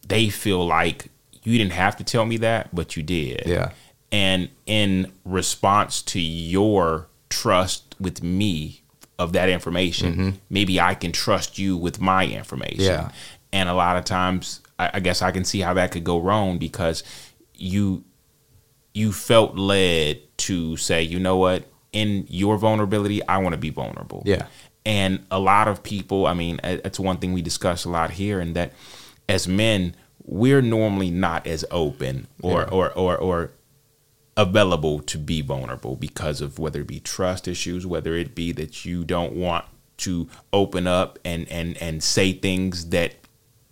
[0.06, 1.10] they feel like
[1.46, 3.44] you didn't have to tell me that, but you did.
[3.46, 3.70] Yeah.
[4.10, 8.82] And in response to your trust with me
[9.18, 12.84] of that information, maybe I can trust you with my information.
[12.84, 13.06] Mm-hmm.
[13.06, 13.12] Yeah.
[13.52, 16.18] And a lot of times, I, I guess I can see how that could go
[16.18, 17.02] wrong because
[17.54, 18.04] you
[18.92, 23.70] you felt led to say, you know what, in your vulnerability, I want to be
[23.70, 24.22] vulnerable.
[24.24, 24.46] Yeah.
[24.84, 28.40] And a lot of people, I mean, it's one thing we discuss a lot here,
[28.40, 28.72] and that
[29.28, 29.94] as men,
[30.28, 32.68] we're normally not as open or Yeah.
[32.68, 33.50] or, or or
[34.36, 38.84] available to be vulnerable because of whether it be trust issues, whether it be that
[38.84, 39.64] you don't want
[39.98, 43.14] to open up and and and say things that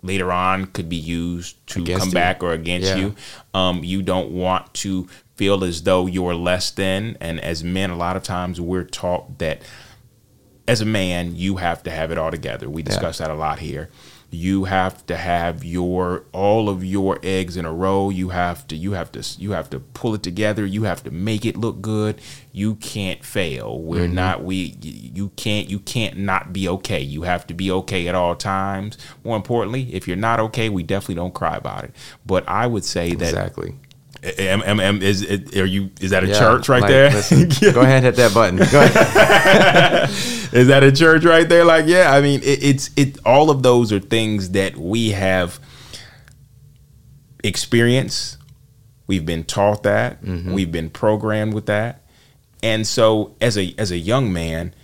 [0.03, 2.15] later on could be used to Against come you.
[2.15, 2.97] back or against Yeah.
[2.97, 3.15] you.
[3.53, 7.17] Um, you don't want to feel as though you're less than.
[7.21, 9.63] And as men, a lot of times we're taught that
[10.69, 12.69] as a man, you have to have it all together.
[12.71, 13.91] We discuss that a lot here.
[14.35, 18.11] You have to have your all of your eggs in a row.
[18.11, 20.67] You have to you have to you have to pull it together.
[20.67, 22.21] You have to make it look good.
[22.53, 23.81] You can't fail.
[23.81, 24.15] We're mm-hmm.
[24.15, 27.01] not we you can't you can't not be okay.
[27.01, 28.99] You have to be okay at all times.
[29.23, 31.93] More importantly, if you're not okay, we definitely don't cry about it.
[32.27, 33.75] But I would say that Exactly.
[34.25, 37.11] Am, am, am, is it, are you is that a Yeah, church right like, there?
[37.11, 38.59] listen, Go ahead and hit that button.
[40.55, 41.65] Is that a church right there?
[41.65, 43.19] Like, yeah, I mean, it, it's it.
[43.27, 45.59] All of those are things that we have
[47.43, 48.39] experienced.
[49.07, 50.23] We've been taught that.
[50.23, 50.53] Mm-hmm.
[50.53, 52.03] We've been programmed with that,
[52.63, 54.75] and so as a as a young man,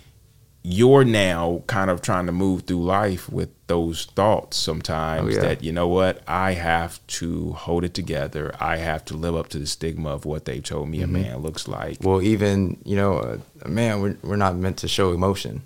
[0.63, 5.47] you're now kind of trying to move through life with those thoughts sometimes Oh, yeah.
[5.47, 8.53] that you know what I have to hold it together.
[8.59, 11.15] I have to live up to the stigma of what they told me Mm-hmm.
[11.15, 11.97] a man looks like.
[12.01, 15.63] Well, even you know, uh, man, we're we're not meant to show emotion.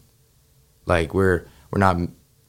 [0.86, 1.98] Like we're we're not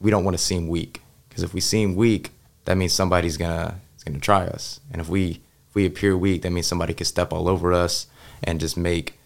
[0.01, 2.31] we don't want to seem weak because if we seem weak,
[2.67, 6.43] that means somebody's gonna is gonna try us, and if we if we appear weak,
[6.43, 8.07] that means somebody could step all over us
[8.45, 9.19] and just make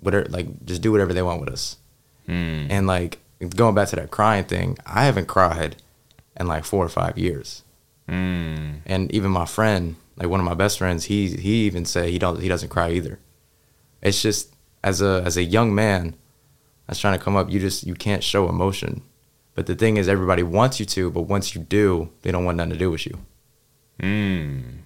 [0.00, 1.76] whatever like just do whatever they want with us.
[2.26, 2.66] Hmm.
[2.70, 3.18] And like
[3.54, 5.76] going back to that crying thing, I haven't cried
[6.38, 7.62] in like four or five years.
[8.08, 8.82] Mm.
[8.86, 12.20] and even my friend, like one of my best friends, he he even said he
[12.20, 13.18] don't he doesn't cry either.
[14.00, 16.14] It's just as a as a young man
[16.86, 19.02] that's trying to come up, you just you can't show emotion.
[19.54, 22.58] But the thing is, everybody wants you to, but once you do, they don't want
[22.58, 23.18] nothing to do with you.
[24.00, 24.78] Mm.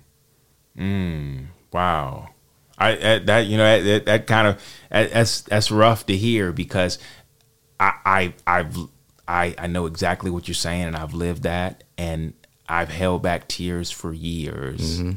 [0.78, 1.46] Mm.
[1.72, 2.28] Wow.
[2.78, 6.98] I, I that you know that, that kind of that's that's rough to hear because
[7.80, 8.76] I I I've
[9.26, 12.34] I I know exactly what you're saying and I've lived that and
[12.68, 15.12] I've held back tears for years mm-hmm.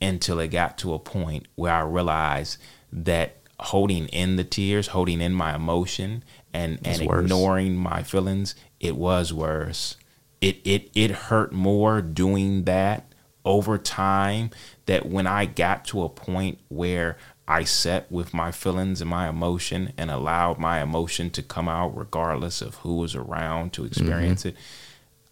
[0.00, 2.58] until it got to a point where I realized
[2.92, 7.24] that holding in the tears, holding in my emotion and and worse.
[7.24, 9.96] ignoring my feelings, it was worse.
[10.40, 13.06] It it it hurt more doing that
[13.44, 14.50] over time
[14.86, 17.16] that when I got to a point where
[17.50, 21.96] I sat with my feelings and my emotion and allowed my emotion to come out
[21.96, 24.54] regardless of who was around to experience it,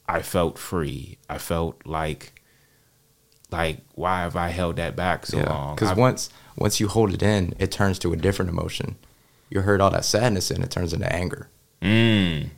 [0.09, 1.18] I felt free.
[1.31, 2.33] I felt like
[3.50, 5.74] like why have I held that back so long?
[5.76, 8.96] Because once once you hold it in, it turns to a different emotion.
[9.48, 11.48] You heard all that sadness and it turns into anger.
[11.81, 12.50] Mm,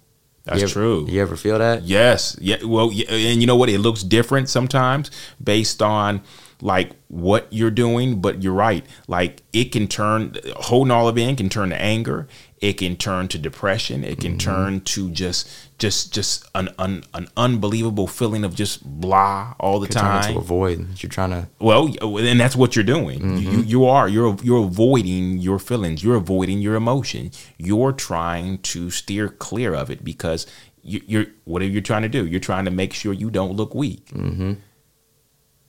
[0.45, 1.07] that's You ever- true.
[1.09, 1.83] You ever feel that?
[1.85, 2.35] Yes.
[2.41, 2.65] Yeah.
[2.65, 3.69] Well, yeah, and you know what?
[3.69, 5.11] It looks different sometimes
[5.43, 6.23] based on
[6.63, 8.85] like what you're doing, but you're right.
[9.09, 12.29] Like it can turn holding all of it in can turn to anger.
[12.61, 14.05] It can turn to depression.
[14.05, 19.55] It can turn to just just just an an, an unbelievable feeling of just blah
[19.59, 20.29] all the turn time.
[20.29, 21.49] into a void you're trying to.
[21.59, 23.21] Well, and that's what you're doing.
[23.21, 23.51] Mm-hmm.
[23.51, 26.05] You, you are you're you're avoiding your feelings.
[26.05, 27.31] You're avoiding your emotion.
[27.57, 30.47] You're trying to steer clear of it because
[30.83, 32.27] you, you're whatever you're trying to do.
[32.27, 34.07] You're trying to make sure you don't look weak.
[34.11, 34.55] Mm-hmm.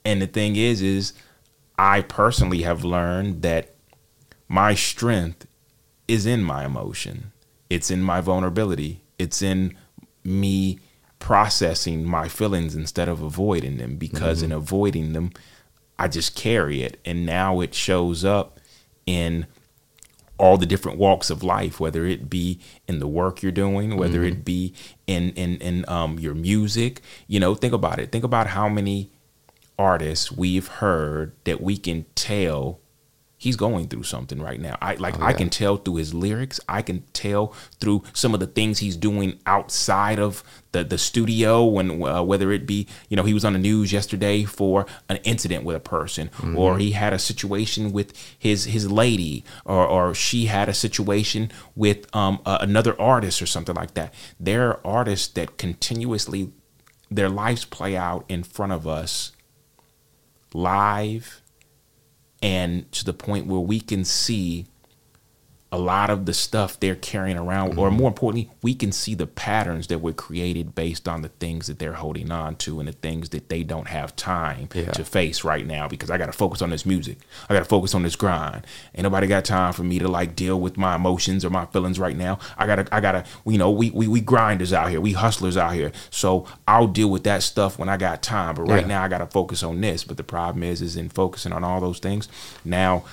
[0.04, 1.14] And the thing is, is
[1.78, 3.74] I personally have learned that
[4.48, 5.48] my strength
[6.08, 7.32] is in my emotion.
[7.70, 9.02] It's in my vulnerability.
[9.18, 9.78] It's in
[10.24, 10.80] me
[11.20, 15.32] processing my feelings instead of avoiding them because in avoiding them,
[15.98, 17.00] I just carry it.
[17.06, 18.60] And now it shows up
[19.06, 19.46] in
[20.38, 24.24] all the different walks of life, whether it be in the work you're doing, whether
[24.24, 24.74] it be
[25.06, 27.02] in in in um your music.
[27.28, 28.12] You know, think about it.
[28.12, 29.12] Think about how many
[29.78, 32.80] artists we've heard that we can tell
[33.38, 34.78] he's going through something right now.
[34.84, 36.60] I like Oh, I can tell through his lyrics.
[36.70, 41.66] I can tell through some of the things he's doing outside of the the studio
[41.66, 45.18] when uh, whether it be, you know, he was on the news yesterday for an
[45.24, 50.14] incident with a person or he had a situation with his his lady or or
[50.14, 54.14] she had a situation with um a, another artist or something like that.
[54.40, 56.52] There are artists that continuously
[57.10, 59.32] their lives play out in front of us
[60.54, 61.42] live
[62.42, 64.66] and to the point where we can see
[65.74, 67.98] a lot of the stuff they're carrying around, or mm-hmm.
[67.98, 71.80] more importantly, we can see the patterns that were created based on the things that
[71.80, 74.92] they're holding on to and the things that they don't have time Yeah.
[74.92, 77.20] to face right now because I got to focus on this music.
[77.50, 78.68] I got to focus on this grind.
[78.94, 82.00] Ain't nobody got time for me to like deal with my emotions or my feelings
[82.00, 82.40] right now.
[82.58, 85.74] I gotta, I gotta, you know, we we, we grinders out here, we hustlers out
[85.74, 85.94] here.
[86.10, 88.56] So I'll deal with that stuff when I got time.
[88.56, 88.88] But right Yeah.
[88.88, 90.04] now I got to focus on this.
[90.04, 92.28] But the problem is, is in focusing on all those things,
[92.66, 93.06] now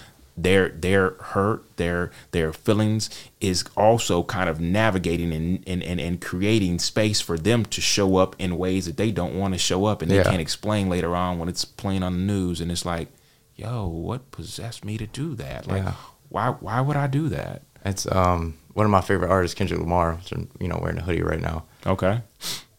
[0.43, 6.21] their their hurt, their their feelings is also kind of navigating and and, and, and
[6.21, 9.85] creating space for them to show up in ways that they don't want to show
[9.87, 10.25] up and they Yeah.
[10.25, 13.09] can't explain later on when it's playing on the news and it's like,
[13.57, 15.67] yo, what possessed me to do that?
[15.67, 15.95] Like Yeah.
[16.29, 17.63] why why would I do that?
[17.85, 20.15] It's um one of my favorite artists, Kendrick Lamar.
[20.15, 21.65] which I'm, you know, wearing a hoodie right now.
[21.85, 22.21] Okay.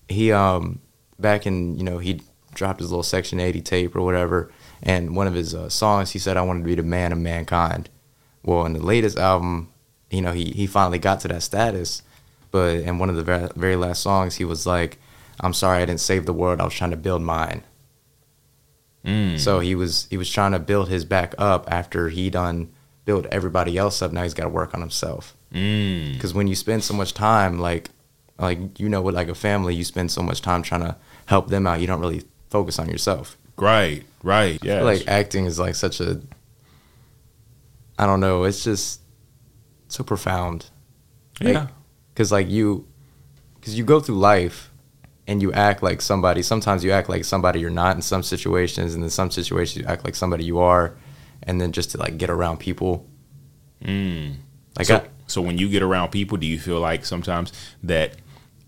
[0.07, 0.79] He um
[1.19, 2.21] back in you know he
[2.55, 6.19] dropped his little Section 80 tape or whatever, and one of his uh, songs he
[6.19, 7.89] said I wanted to be the man of mankind.
[8.43, 9.69] Well, in the latest album,
[10.09, 12.01] you know he he finally got to that status,
[12.51, 14.97] but in one of the very, very last songs he was like,
[15.39, 16.61] "I'm sorry I didn't save the world.
[16.61, 17.63] I was trying to build mine."
[19.05, 19.39] Mm.
[19.39, 22.69] So he was he was trying to build his back up after he done
[23.05, 24.11] built everybody else up.
[24.11, 25.35] Now he's got to work on himself.
[25.53, 26.13] Mm.
[26.13, 27.89] Because when you spend so much time, like
[28.37, 31.47] like you know, with like a family, you spend so much time trying to help
[31.49, 31.81] them out.
[31.81, 33.37] You don't really focus on yourself.
[33.57, 34.60] Right, right.
[34.63, 34.82] Yeah.
[34.82, 36.21] like acting is like such a
[37.99, 38.45] I don't know.
[38.45, 39.01] It's just
[39.89, 40.67] so profound.
[41.41, 41.67] yeah.
[42.13, 42.88] Because like you,
[43.55, 44.71] because you go through life
[45.27, 46.41] and you act like somebody.
[46.41, 49.88] Sometimes you act like somebody you're not in some situations, and in some situations you
[49.88, 50.95] act like somebody you are,
[51.43, 53.05] and then just to like get around people.
[53.84, 54.36] Mm.
[54.77, 57.51] Like so, I, so when you get around people, do you feel like sometimes
[57.84, 58.15] that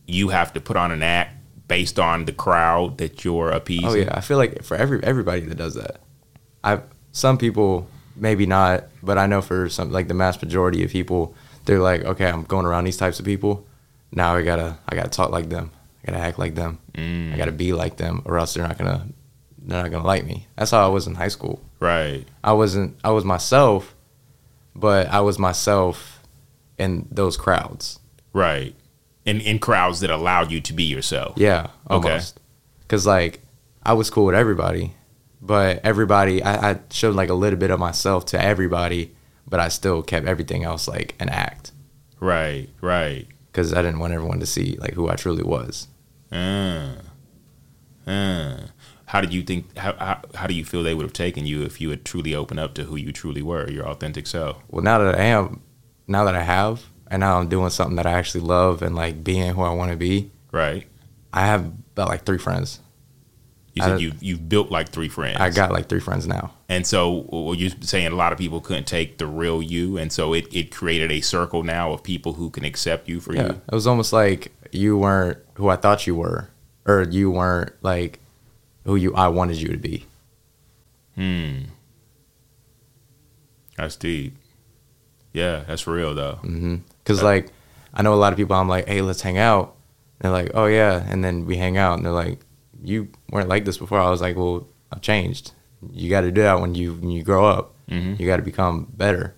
[0.08, 1.38] you have to put on an act
[1.72, 3.88] based on the crowd that you're appeasing?
[3.88, 6.02] Oh yeah, I feel like for every everybody that does that,
[6.66, 6.82] I
[7.14, 11.34] some people maybe not, but I know for some like the mass majority of people,
[11.64, 13.66] they're like, okay, I'm going around these types of people.
[14.12, 15.72] Now I gotta I gotta talk like them.
[16.04, 16.78] I gotta act like them.
[16.94, 17.34] Mm.
[17.34, 19.08] I gotta be like them, or else they're not gonna
[19.60, 20.48] they're not gonna like me.
[20.58, 21.62] That's how I was in high school.
[21.80, 22.26] Right.
[22.44, 23.96] I wasn't I was myself,
[24.76, 26.22] but I was myself
[26.78, 28.02] in those crowds.
[28.34, 28.76] Right.
[29.26, 31.38] In in crowds that allowed you to be yourself.
[31.38, 32.20] Yeah, Okay.
[32.88, 33.42] Cause like
[33.84, 34.94] I was cool with everybody,
[35.42, 39.14] but everybody I, I showed like a little bit of myself to everybody,
[39.48, 41.72] but I still kept everything else like an act.
[42.20, 42.68] Right.
[42.82, 43.28] Right.
[43.54, 45.88] Cause I didn't want everyone to see like who I truly was.
[46.32, 46.96] Uh,
[48.08, 48.58] uh.
[49.06, 49.78] How did you think?
[49.78, 52.34] How, how how do you feel they would have taken you if you had truly
[52.34, 54.58] opened up to who you truly were, your authentic self?
[54.70, 55.62] Well, now that I am,
[56.08, 59.24] now that I have, and now I'm doing something that I actually love and like
[59.24, 60.32] being who I want to be.
[60.52, 60.88] Right.
[61.34, 62.80] I have about like three friends.
[63.74, 65.38] You said I- you you've built like three friends.
[65.40, 66.54] I got like three friends now.
[66.68, 70.12] And so well, you're saying a lot of people couldn't take the real you, and
[70.12, 73.42] so it, it created a circle now of people who can accept you for you.
[73.42, 73.62] Yeah, you.
[73.72, 76.50] it was almost like you weren't who I thought you were,
[76.86, 78.20] or you weren't like
[78.86, 80.06] who you I wanted you to be.
[81.16, 81.60] Hmm.
[83.78, 84.36] That's deep.
[85.34, 86.40] Yeah, that's real though.
[87.12, 87.48] Because like
[87.94, 88.56] I know a lot of people.
[88.56, 89.76] I'm like, hey, let's hang out.
[90.20, 92.40] And they're like, oh yeah, and then we hang out, and they're like,
[92.84, 94.00] you weren't like this before.
[94.00, 95.52] I was like, well, I've changed.
[95.92, 97.74] You got to do that when you when you grow up.
[97.90, 98.20] Mhm.
[98.20, 99.36] You got to become better.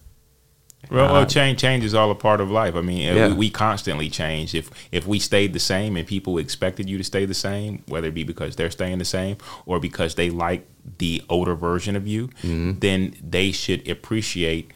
[0.91, 2.75] Well, well, Uh, change change is all a part of life.
[2.75, 3.27] I mean, uh, Yeah.
[3.29, 4.53] we, we constantly change.
[4.53, 8.07] If if we stayed the same and people expected you to stay the same, whether
[8.09, 10.67] it be because they're staying the same or because they like
[10.99, 12.79] the older version of you, Mm-hmm.
[12.79, 14.71] then they should appreciate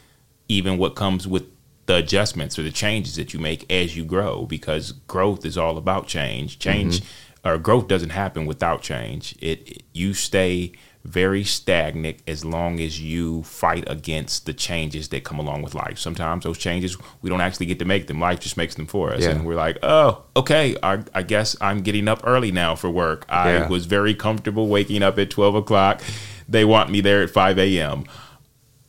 [0.47, 1.43] even what comes with
[1.87, 4.45] the adjustments or the changes that you make as you grow.
[4.45, 6.59] Because growth is all about change.
[6.59, 7.49] Change Mm-hmm.
[7.49, 9.35] or growth doesn't happen without change.
[9.39, 10.73] It, it you stay
[11.05, 15.97] very stagnant as long as you fight against the changes that come along with life.
[15.97, 18.19] Sometimes those changes we don't actually get to make them.
[18.19, 19.29] Life just makes them for us, Yeah.
[19.29, 20.75] and we're like, oh, okay.
[20.83, 23.25] I, I guess I'm getting up early now for work.
[23.29, 23.67] I Yeah.
[23.69, 26.01] was very comfortable waking up at twelve o'clock.
[26.49, 28.03] They want me there at five a.m.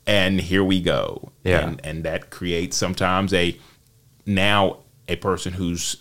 [0.09, 1.31] And here we go.
[1.45, 1.61] Yeah.
[1.69, 3.57] And, and that creates sometimes a
[4.27, 5.99] now a person whose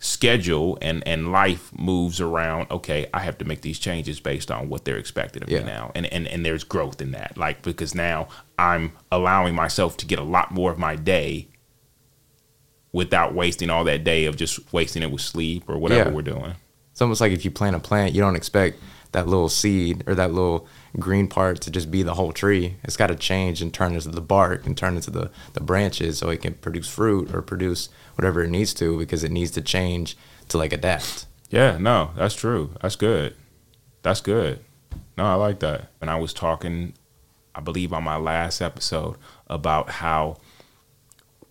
[0.00, 4.68] schedule and and life moves around okay i have to make these changes based on
[4.68, 5.58] what they're expected of Yeah.
[5.58, 8.28] me now and, and and there's growth in that like because now
[8.60, 11.48] i'm allowing myself to get a lot more of my day
[12.92, 16.14] without wasting all that day of just wasting it with sleep or whatever Yeah.
[16.14, 16.54] we're doing
[16.92, 18.78] It's almost like if you plant a plant, you don't expect
[19.18, 22.76] that little seed or that little green part to just be the whole tree.
[22.84, 26.18] It's got to change and turn into the bark and turn into the, the branches
[26.18, 29.60] so it can produce fruit or produce whatever it needs to because it needs to
[29.60, 30.16] change
[30.48, 31.26] to like adapt.
[31.50, 32.70] Yeah, no, that's true.
[32.80, 33.34] That's good.
[34.02, 34.60] That's good.
[35.16, 35.88] No, I like that.
[36.00, 36.94] And I was talking,
[37.56, 39.16] I believe, on my last episode
[39.48, 40.36] about how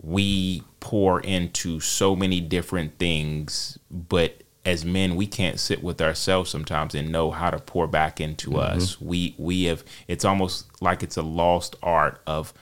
[0.02, 6.50] we pour into so many different things, but as men, we can't sit with ourselves
[6.50, 9.00] sometimes and know how to pour back into us.
[9.00, 12.52] We we have it's almost like it's a lost art of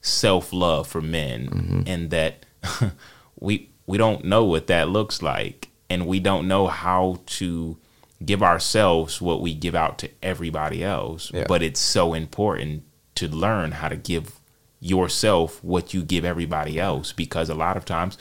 [0.00, 2.44] self love for men, and that
[3.40, 7.78] we we don't know what that looks like, and we don't know how to
[8.24, 11.30] give ourselves what we give out to everybody else.
[11.32, 11.44] Yeah.
[11.46, 12.82] But it's so important
[13.14, 14.40] to learn how to give
[14.80, 18.18] yourself what you give everybody else because a lot of times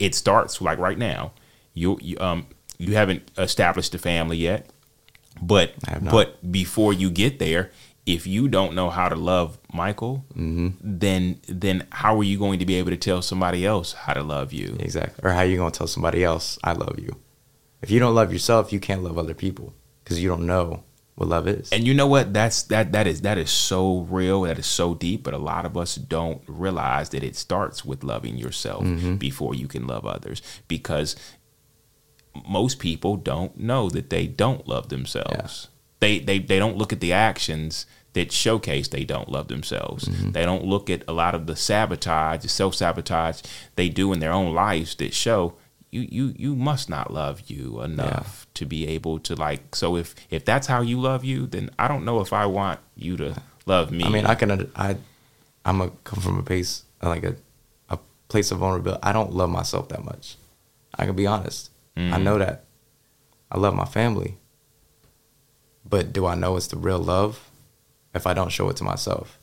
[0.00, 1.30] it starts like right now
[1.72, 2.46] you, you um
[2.80, 4.66] you haven't established a family yet
[5.42, 6.12] but I have not.
[6.12, 7.70] but before you get there
[8.06, 10.68] if you don't know how to love Michael Mm-hmm.
[10.82, 14.22] then then how are you going to be able to tell somebody else how to
[14.22, 15.20] love you Exactly.
[15.22, 17.12] Or how you going to tell somebody else, I love you?
[17.82, 20.82] If you don't love yourself, you can't love other people because you don't know
[21.14, 21.70] what love is.
[21.72, 22.32] And you know what?
[22.32, 24.42] That's that that is that is so real.
[24.42, 25.22] That is so deep.
[25.22, 28.84] But a lot of us don't realize that it starts with loving yourself
[29.18, 30.42] before you can love others.
[30.68, 31.16] Because
[32.48, 35.68] most people don't know that they don't love themselves.
[36.00, 40.06] They they they don't look at the actions that showcase they don't love themselves.
[40.06, 40.32] Mm-hmm.
[40.32, 43.42] They don't look at a lot of the sabotage, the self sabotage
[43.76, 45.54] they do in their own lives that show
[45.90, 49.74] you you you must not love you enough to be able to like.
[49.74, 52.80] So if if that's how you love you, then I don't know if I want
[52.96, 54.04] you to love me.
[54.04, 54.96] I mean, I can, I,
[55.64, 57.36] I'm a come from a place like a,
[57.88, 59.00] a place of vulnerability.
[59.02, 60.36] I don't love myself that much.
[60.94, 61.69] I can be honest.
[61.96, 62.22] I Mhm.
[62.22, 62.64] know that.
[63.50, 64.38] I love my family.
[65.84, 67.50] But do I know it's the real love
[68.14, 69.38] if I don't show it to myself?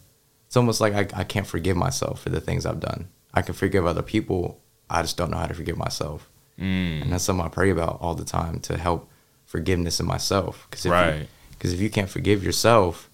[0.47, 3.09] It's almost like I, I can't forgive myself for the things I've done.
[3.33, 4.59] I can forgive other people.
[4.89, 6.29] I just don't know how to forgive myself.
[6.57, 9.09] Mm, And that's something I pray about all the time to help
[9.45, 10.65] forgiveness in myself.
[10.69, 11.19] Because if, Right.
[11.21, 11.27] you,
[11.59, 13.09] 'cause if you can't forgive yourself,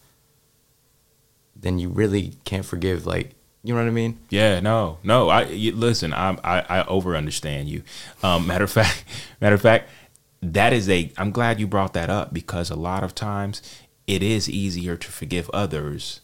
[1.55, 4.19] then you really can't forgive, like, you know what I mean?
[4.29, 5.29] Yeah, no, no.
[5.29, 6.13] I you, listen.
[6.13, 7.83] I I, I over understand you.
[8.21, 9.05] Um, matter of fact,
[9.39, 9.89] matter of fact,
[10.41, 11.11] that is a.
[11.17, 13.61] I'm glad you brought that up because a lot of times
[14.05, 16.19] it is easier to forgive others,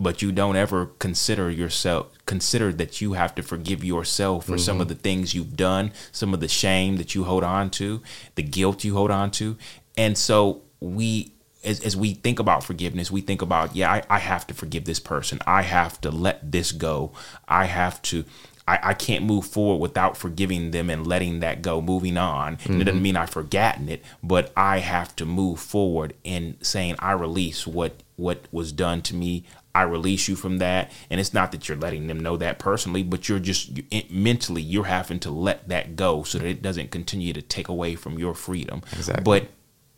[0.00, 2.08] but you don't ever consider yourself.
[2.26, 6.34] Consider that you have to forgive yourself for some of the things you've done, some
[6.34, 8.02] of the shame that you hold on to,
[8.34, 9.56] the guilt you hold on to,
[9.96, 11.32] and so we
[11.64, 14.84] as, as we think about forgiveness, we think about, yeah, I, I have to forgive
[14.84, 15.40] this person.
[15.46, 17.12] I have to let this go.
[17.48, 18.24] I have to,
[18.66, 22.58] I, I can't move forward without forgiving them and letting that go, moving on.
[22.64, 23.02] And it doesn't mm-hmm.
[23.02, 28.02] mean I've forgotten it, but I have to move forward in saying, I release what,
[28.16, 29.44] what was done to me.
[29.74, 30.90] I release you from that.
[31.10, 34.10] And it's not that you're letting them know that personally, but you're just you, it,
[34.10, 37.94] mentally, you're having to let that go so that it doesn't continue to take away
[37.94, 38.82] from your freedom.
[38.92, 39.22] Exactly.
[39.22, 39.48] But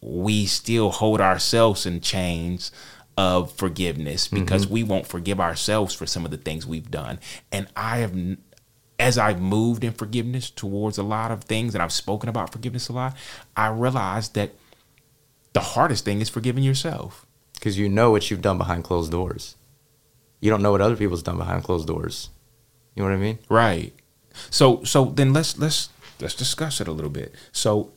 [0.03, 2.73] we still hold ourselves in chains
[3.17, 4.41] of forgiveness mm-hmm.
[4.41, 7.21] because we won't forgive ourselves for some of the things we've done.
[7.51, 8.17] And I have,
[8.99, 12.89] as I've moved in forgiveness towards a lot of things, and I've spoken about forgiveness
[12.89, 13.17] a lot,
[13.57, 14.51] I realized that
[15.53, 17.25] the hardest thing is forgiving yourself.
[17.55, 19.57] Because you know what you've done behind closed doors.
[20.41, 22.31] You don't know what other people's done behind closed doors.
[22.97, 23.39] You know what I mean?
[23.49, 23.93] Right.
[24.51, 25.91] So so then let's let's
[26.21, 27.33] let's discuss it a little bit.
[27.53, 27.93] So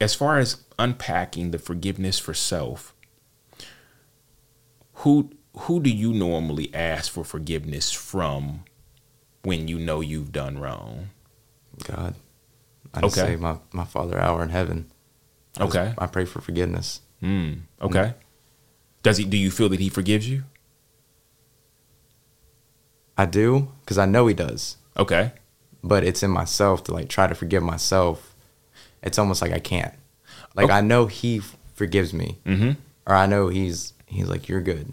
[0.00, 2.94] as far as unpacking the forgiveness for self,
[4.94, 8.64] who who do you normally ask for forgiveness from
[9.42, 11.10] when you know you've done wrong?
[11.84, 12.14] God.
[12.94, 13.08] I Okay.
[13.10, 14.90] say my, my Father our in heaven.
[15.56, 15.94] I just- Okay.
[15.98, 17.00] I pray for forgiveness.
[17.22, 18.14] Mm, okay.
[19.02, 20.44] Does he do you feel that he forgives you?
[23.16, 24.76] I do because I know he does.
[24.96, 25.32] Okay.
[25.82, 28.29] but it's in myself to like try to forgive myself.
[29.02, 29.94] It's almost like I can't.
[30.54, 30.74] Like Okay.
[30.74, 31.40] I know he
[31.74, 32.76] forgives me, Mhm.
[33.06, 34.92] or I know he's he's like you're good,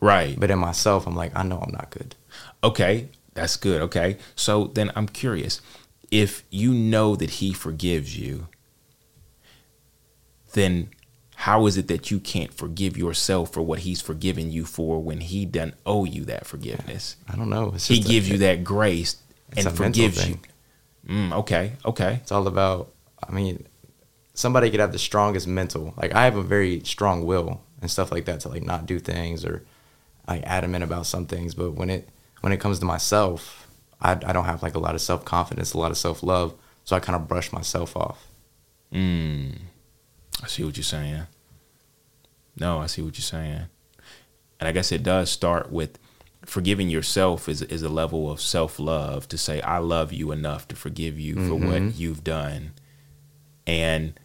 [0.00, 0.38] Right.
[0.38, 2.14] but in myself I'm like I know I'm not good.
[2.62, 3.80] Okay, that's good.
[3.82, 4.18] Okay.
[4.36, 5.60] So then I'm curious
[6.10, 8.46] if you know that he forgives you,
[10.52, 10.88] then
[11.34, 15.20] how is it that you can't forgive yourself for what he's forgiven you for when
[15.20, 17.16] he doesn't owe you that forgiveness?
[17.28, 17.70] I don't know.
[17.72, 19.16] He just a- gives you that grace
[19.56, 20.38] and forgives you.
[21.08, 21.72] Mm, okay.
[21.84, 22.18] Okay.
[22.22, 22.92] It's all about.
[23.28, 23.66] I mean,
[24.34, 25.94] somebody could have the strongest mental.
[25.96, 28.98] Like I have a very strong will and stuff like that to like not do
[28.98, 29.64] things or
[30.26, 31.54] like adamant about some things.
[31.54, 32.08] But when it
[32.40, 33.68] when it comes to myself,
[34.00, 36.54] I I don't have like a lot of self confidence, a lot of self love.
[36.84, 38.26] So I kind of brush myself off.
[38.92, 39.58] Mm,
[40.42, 41.24] I see what you're saying.
[42.58, 43.66] No, I see what you're saying.
[44.58, 45.98] And I guess it does start with
[46.46, 50.66] forgiving yourself is is a level of self love to say I love you enough
[50.68, 52.72] to forgive you for what you've done,
[53.68, 54.18] and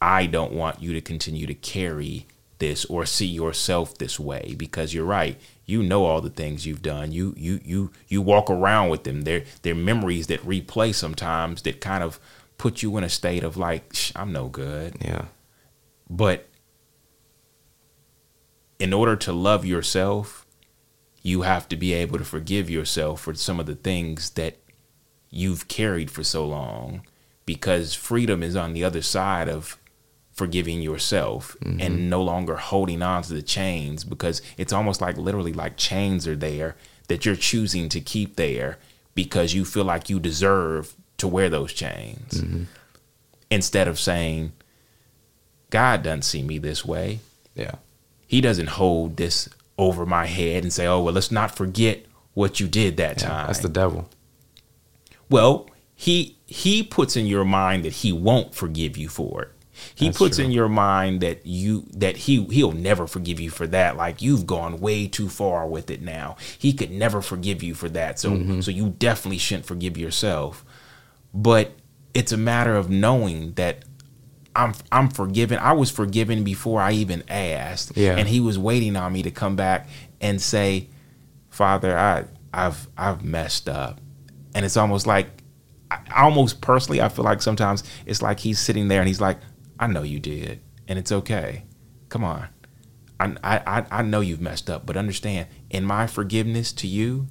[0.00, 2.26] I don't want you to continue to carry
[2.58, 5.38] this or see yourself this way because you're right.
[5.66, 7.12] You know all the things you've done.
[7.12, 9.22] You you you you walk around with them.
[9.22, 12.18] They're they're memories that replay sometimes that kind of
[12.56, 14.96] put you in a state of like "Shh, I'm no good.
[15.02, 15.26] Yeah.
[16.08, 16.48] But
[18.78, 20.46] in order to love yourself,
[21.22, 24.56] you have to be able to forgive yourself for some of the things that
[25.28, 27.02] you've carried for so long
[27.46, 29.78] because freedom is on the other side of
[30.32, 31.80] forgiving yourself mm-hmm.
[31.80, 36.26] and no longer holding on to the chains because it's almost like literally like chains
[36.26, 36.76] are there
[37.08, 38.76] that you're choosing to keep there
[39.14, 42.64] because you feel like you deserve to wear those chains mm-hmm.
[43.50, 44.52] instead of saying
[45.70, 47.20] God doesn't see me this way.
[47.54, 47.76] Yeah.
[48.26, 52.60] He doesn't hold this over my head and say, "Oh, well, let's not forget what
[52.60, 54.08] you did that Yeah, time." That's the devil.
[55.30, 55.68] well,
[55.98, 59.52] he he puts in your mind that he won't forgive you for it.
[59.94, 60.44] He That's puts true.
[60.46, 63.96] in your mind that you that he he'll never forgive you for that.
[63.96, 66.36] Like you've gone way too far with it now.
[66.58, 68.18] He could never forgive you for that.
[68.18, 68.60] So Mm-hmm.
[68.60, 70.64] so you definitely shouldn't forgive yourself.
[71.34, 71.72] But
[72.14, 73.84] it's a matter of knowing that
[74.54, 75.58] I'm I'm forgiven.
[75.58, 77.96] I was forgiven before I even asked.
[77.96, 78.16] Yeah.
[78.16, 79.88] And he was waiting on me to come back
[80.20, 80.88] and say,
[81.50, 82.24] Father, I
[82.54, 84.00] I've I've messed up.
[84.54, 85.35] And it's almost like
[85.90, 89.38] I, almost personally, I feel like sometimes it's like he's sitting there and he's like,
[89.78, 91.64] I know you did, and it's okay.
[92.08, 92.48] Come on.
[93.18, 97.28] I, I, I know you've messed up, but understand, in my forgiveness to you,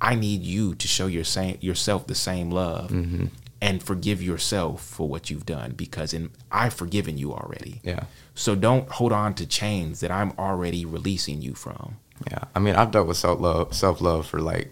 [0.00, 3.26] I need you to show your same, yourself the same love mm-hmm.
[3.60, 7.80] and forgive yourself for what you've done because in, I've forgiven you already.
[7.82, 8.04] Yeah.
[8.34, 11.98] So don't hold on to chains that I'm already releasing you from.
[12.30, 12.44] Yeah.
[12.54, 14.70] I mean, I've dealt with self love, self love for like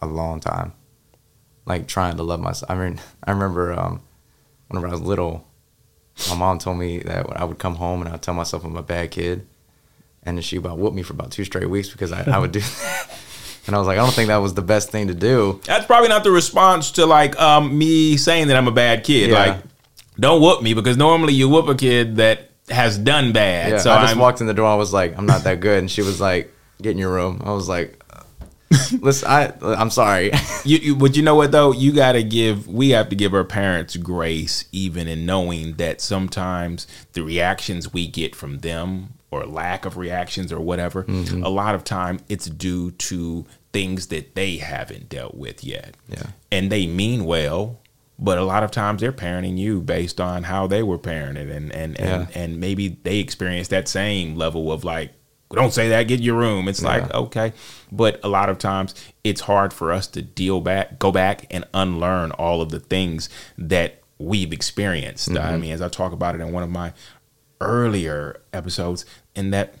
[0.00, 0.72] a long time.
[1.68, 2.70] Like trying to love myself.
[2.70, 4.00] I mean, I remember um,
[4.68, 5.46] whenever I was little,
[6.28, 8.76] my mom told me that when I would come home and I'd tell myself I'm
[8.76, 9.46] a bad kid,
[10.24, 12.52] and then she about whooped me for about two straight weeks because I, I would
[12.52, 12.60] do.
[12.82, 13.18] That.
[13.68, 15.60] And I was like, I don't think that was the best thing to do.
[15.66, 19.28] That's probably not the response to like um, me saying that I'm a bad kid.
[19.28, 19.34] Yeah.
[19.38, 19.62] Like,
[20.18, 23.72] don't whoop me because normally you whoop a kid that has done bad.
[23.72, 24.66] Yeah, so I just I'm, walked in the door.
[24.66, 26.50] I was like, I'm not that good, and she was like,
[26.80, 27.42] Get in your room.
[27.44, 27.97] I was like,
[29.00, 30.30] Listen, I I'm sorry.
[30.64, 31.72] You, you, but you know what though?
[31.72, 32.66] You got to give.
[32.68, 38.06] We have to give our parents grace, even in knowing that sometimes the reactions we
[38.06, 41.42] get from them, or lack of reactions, or whatever, Mm-hmm.
[41.42, 45.94] a lot of time it's due to things that they haven't dealt with yet.
[46.08, 46.28] Yeah.
[46.50, 47.78] and they mean well,
[48.18, 51.70] but a lot of times they're parenting you based on how they were parented, and
[51.72, 52.40] and and, Yeah.
[52.42, 55.12] and maybe they experience that same level of like,
[55.56, 56.68] don't say that, get your room.
[56.68, 57.52] It's like okay,
[57.90, 58.94] but a lot of times
[59.24, 63.28] it's hard for us to deal back, go back, and unlearn all of the things
[63.56, 65.30] that we've experienced.
[65.30, 65.60] I Mm-hmm.
[65.60, 66.92] mean, as I talk about it in one of my
[67.60, 69.74] earlier episodes in that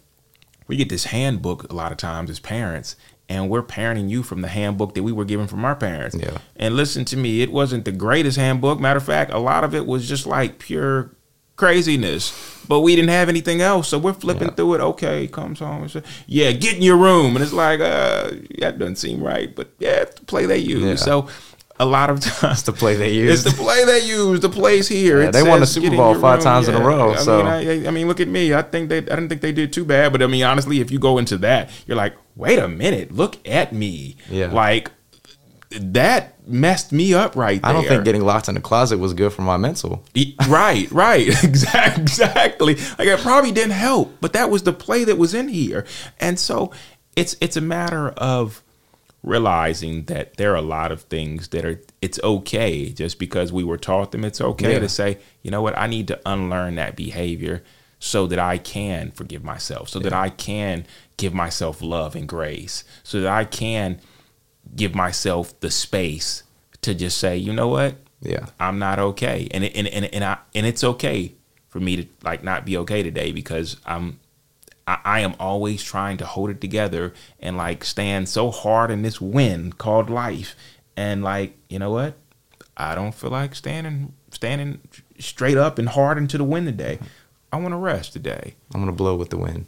[0.66, 2.96] we get this handbook a lot of times as parents
[3.28, 6.16] and we're parenting you from the handbook that we were given from our parents.
[6.18, 6.38] Yeah.
[6.56, 8.80] And listen to me, it wasn't the greatest handbook.
[8.80, 11.10] Matter of fact, a lot of it was just like pure
[11.58, 12.32] craziness.
[12.68, 14.54] But we didn't have anything else, so we're flipping Yeah.
[14.54, 14.80] through it.
[14.80, 18.30] Okay, comes home and says, "Yeah, get in your room," and it's like, uh,
[18.60, 19.54] that doesn't seem right.
[19.56, 20.82] But yeah, it's the play they use.
[20.82, 20.94] Yeah.
[20.96, 21.28] So
[21.80, 23.46] a lot of times the play they use.
[23.46, 24.40] it's the play they use.
[24.40, 25.22] The plays here.
[25.22, 27.46] Yeah, they won the Super Bowl five room." times in a row, I so- mean,
[27.46, 28.52] I, I mean, look at me.
[28.52, 28.98] I think they.
[28.98, 30.12] I didn't think they did too bad.
[30.12, 33.36] But I mean, honestly, if you go into that, you're like, wait a minute, look
[33.48, 34.16] at me.
[34.30, 34.52] Yeah.
[34.52, 34.90] Like
[35.70, 37.70] that messed me up right there.
[37.70, 40.02] I don't think getting locked in the closet was good for my mental.
[40.48, 42.74] Right, right, exactly, exactly.
[42.98, 45.84] Like it probably didn't help, but that was the play that was in here,
[46.18, 46.72] and so
[47.16, 48.62] it's it's a matter of
[49.22, 53.64] realizing that there are a lot of things that are it's okay just because we
[53.64, 54.24] were taught them.
[54.24, 54.78] It's okay Yeah.
[54.78, 57.62] to say, you know what, I need to unlearn that behavior
[57.98, 62.84] so that I can forgive myself, so that I can give myself love and grace,
[63.02, 64.00] so that I can
[64.76, 66.42] give myself the space
[66.82, 68.46] to just say, you know what, Yeah.
[68.60, 71.34] I'm not okay, and it, and and and I and it's okay
[71.68, 74.18] for me to like not be okay today because I'm
[74.86, 79.02] I, I am always trying to hold it together and like stand so hard in
[79.02, 80.54] this wind called life,
[80.96, 82.14] and like you know what,
[82.76, 84.80] I don't feel like standing standing
[85.18, 86.98] straight up and hard into the wind today.
[87.52, 88.54] I want to rest today.
[88.74, 89.66] I'm gonna blow with the wind.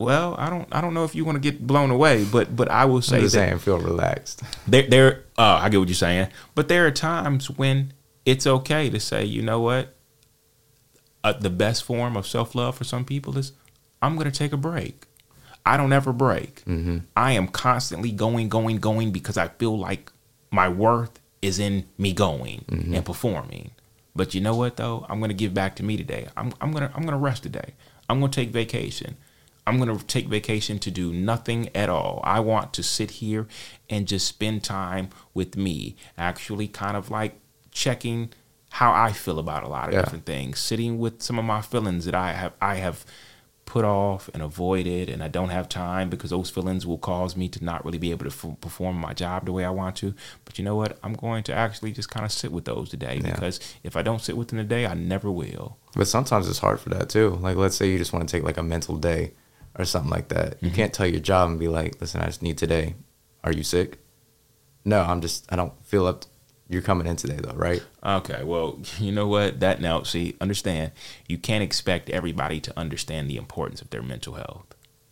[0.00, 2.70] Well, I don't I don't know if you want to get blown away, but but
[2.70, 4.42] I will I'm say just that saying, feel relaxed.
[4.66, 7.92] there there uh I get what you're saying, but there are times when
[8.24, 9.94] it's okay to say, you know what?
[11.22, 13.52] Uh, the best form of self-love for some people is
[14.00, 15.04] I'm going to take a break.
[15.66, 16.62] I don't ever break.
[17.14, 20.10] I am constantly going going going because I feel like
[20.50, 23.72] my worth is in me going and performing.
[24.16, 25.04] But you know what though?
[25.10, 26.26] I'm going to give back to me today.
[26.38, 27.74] I'm I'm going to I'm going to rest today.
[28.08, 29.18] I'm going to take vacation.
[29.66, 32.20] I'm going to take vacation to do nothing at all.
[32.24, 33.46] I want to sit here
[33.88, 37.38] and just spend time with me, actually kind of like
[37.70, 38.30] checking
[38.70, 40.02] how I feel about a lot of Yeah.
[40.02, 43.04] different things, sitting with some of my feelings that I have I have
[43.66, 47.48] put off and avoided and I don't have time because those feelings will cause me
[47.50, 50.12] to not really be able to f- perform my job the way I want to.
[50.44, 50.98] But you know what?
[51.04, 53.32] I'm going to actually just kind of sit with those today Yeah.
[53.32, 55.76] because if I don't sit with them today, I never will.
[55.94, 57.38] But sometimes it's hard for that too.
[57.40, 59.34] Like, let's say you just want to take like a mental day
[59.80, 60.56] or something like that.
[60.56, 60.66] Mm-hmm.
[60.66, 62.94] You can't tell your job and be like, "Listen, I just need today."
[63.42, 63.98] Are you sick?
[64.84, 65.46] No, I'm just.
[65.52, 66.24] I don't feel up.
[66.68, 67.82] You're coming in today though, right?
[68.04, 69.60] Okay, well, you know what?
[69.60, 70.92] That now, see, understand,
[71.26, 74.66] you can't expect everybody to understand the importance of their mental health.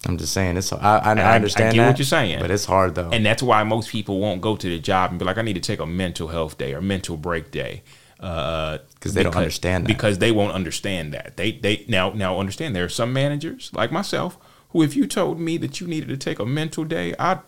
[0.06, 0.56] I'm just saying.
[0.56, 0.72] It's.
[0.72, 0.76] I.
[0.78, 2.38] I, I- I I understand get what you're saying.
[2.40, 3.10] but it's hard though.
[3.10, 5.54] And that's why most people won't go to the job and be like, I need
[5.54, 7.82] to take a mental health day or mental break day.
[8.20, 9.88] Uh, 'Cause they don't understand that.
[9.88, 11.36] Because they won't understand that.
[11.36, 14.36] They they now now understand there are some managers like myself
[14.70, 17.40] who if you told me that you needed to take a mental day, I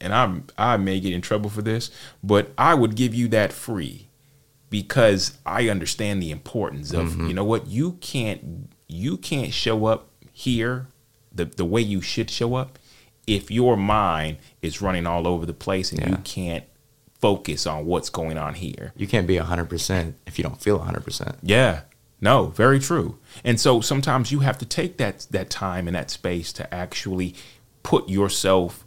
[0.00, 1.90] and I I may get in trouble for this,
[2.22, 4.08] but I would give you that free
[4.70, 7.26] because I understand the importance of Mm-hmm.
[7.28, 10.86] you know what you can't you can't show up here
[11.32, 12.78] the the way you should show up
[13.26, 16.64] if your mind is running all over the place and you can't
[17.20, 18.92] focus on what's going on here.
[18.96, 21.36] you can't be hundred percent if you don't feel hundred percent.
[21.42, 21.82] Yeah.
[22.20, 23.18] No, very true.
[23.44, 27.34] And so sometimes you have to take that that time and that space to actually
[27.82, 28.84] put yourself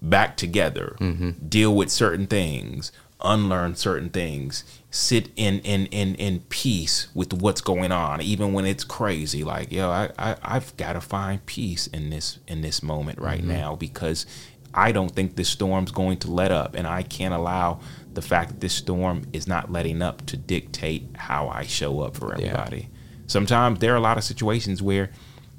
[0.00, 1.30] back together, mm-hmm.
[1.48, 7.60] deal with certain things, unlearn certain things, sit in in in in peace with what's
[7.60, 9.42] going on, even when it's crazy.
[9.42, 13.40] Like, yo, I, I I've got to find peace in this in this moment right
[13.40, 13.48] mm-hmm.
[13.48, 14.26] now because
[14.72, 17.80] I don't think this storm's going to let up, and I can't allow
[18.16, 22.16] the fact that this storm is not letting up to dictate how I show up
[22.16, 22.46] for Yeah.
[22.46, 22.88] everybody.
[23.28, 25.10] Sometimes there are a lot of situations where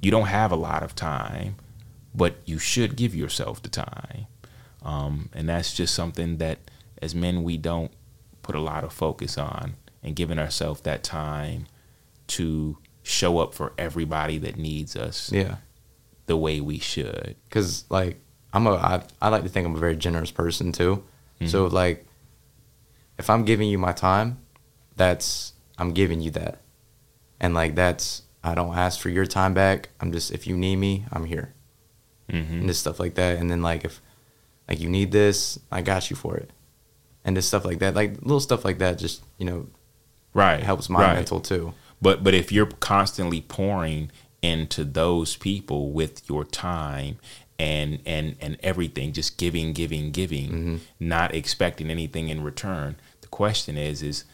[0.02, 1.56] you don't have a lot of time,
[2.14, 4.26] but you should give yourself the time.
[4.84, 6.60] Um, and that's just something that
[7.02, 7.92] as men we don't
[8.42, 11.68] put a lot of focus on and giving ourselves that time
[12.28, 15.58] to show up for everybody that needs us Yeah.
[16.26, 17.36] the way we should.
[17.48, 18.20] because like
[18.54, 21.04] I'm a I, I like to think I'm a very generous person too.
[21.46, 22.06] So like
[23.18, 24.40] if I'm giving you my time,
[24.96, 26.62] that's I'm giving you that,
[27.40, 29.90] and like that's I don't ask for your time back.
[30.00, 31.54] I'm just if you need me, I'm here,
[32.32, 32.54] Mm-hmm.
[32.60, 33.38] and just stuff like that.
[33.38, 34.02] And then like if
[34.68, 36.52] like you need this, I got you for it,
[37.24, 37.96] and just stuff like that.
[37.96, 39.68] Like little stuff like that, just you know
[40.34, 40.62] Right.
[40.62, 41.14] helps my right.
[41.14, 41.74] mental too.
[42.02, 44.12] But but if you're constantly pouring
[44.44, 47.18] into those people with your time
[47.58, 50.76] and and and everything, just giving, giving, giving, Mm-hmm.
[51.00, 52.98] not expecting anything in return,
[53.38, 54.26] question is is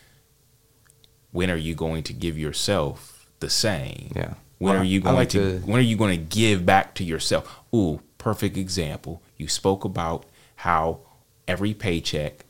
[1.32, 4.12] when are you going to give yourself the same?
[4.16, 4.34] Yeah.
[4.60, 6.93] When Well, are you going like to, to- when are you going to give back
[6.95, 7.60] to yourself?
[7.76, 9.22] Ooh, perfect example.
[9.38, 10.26] You spoke about
[10.58, 10.99] how
[11.47, 12.45] every paycheck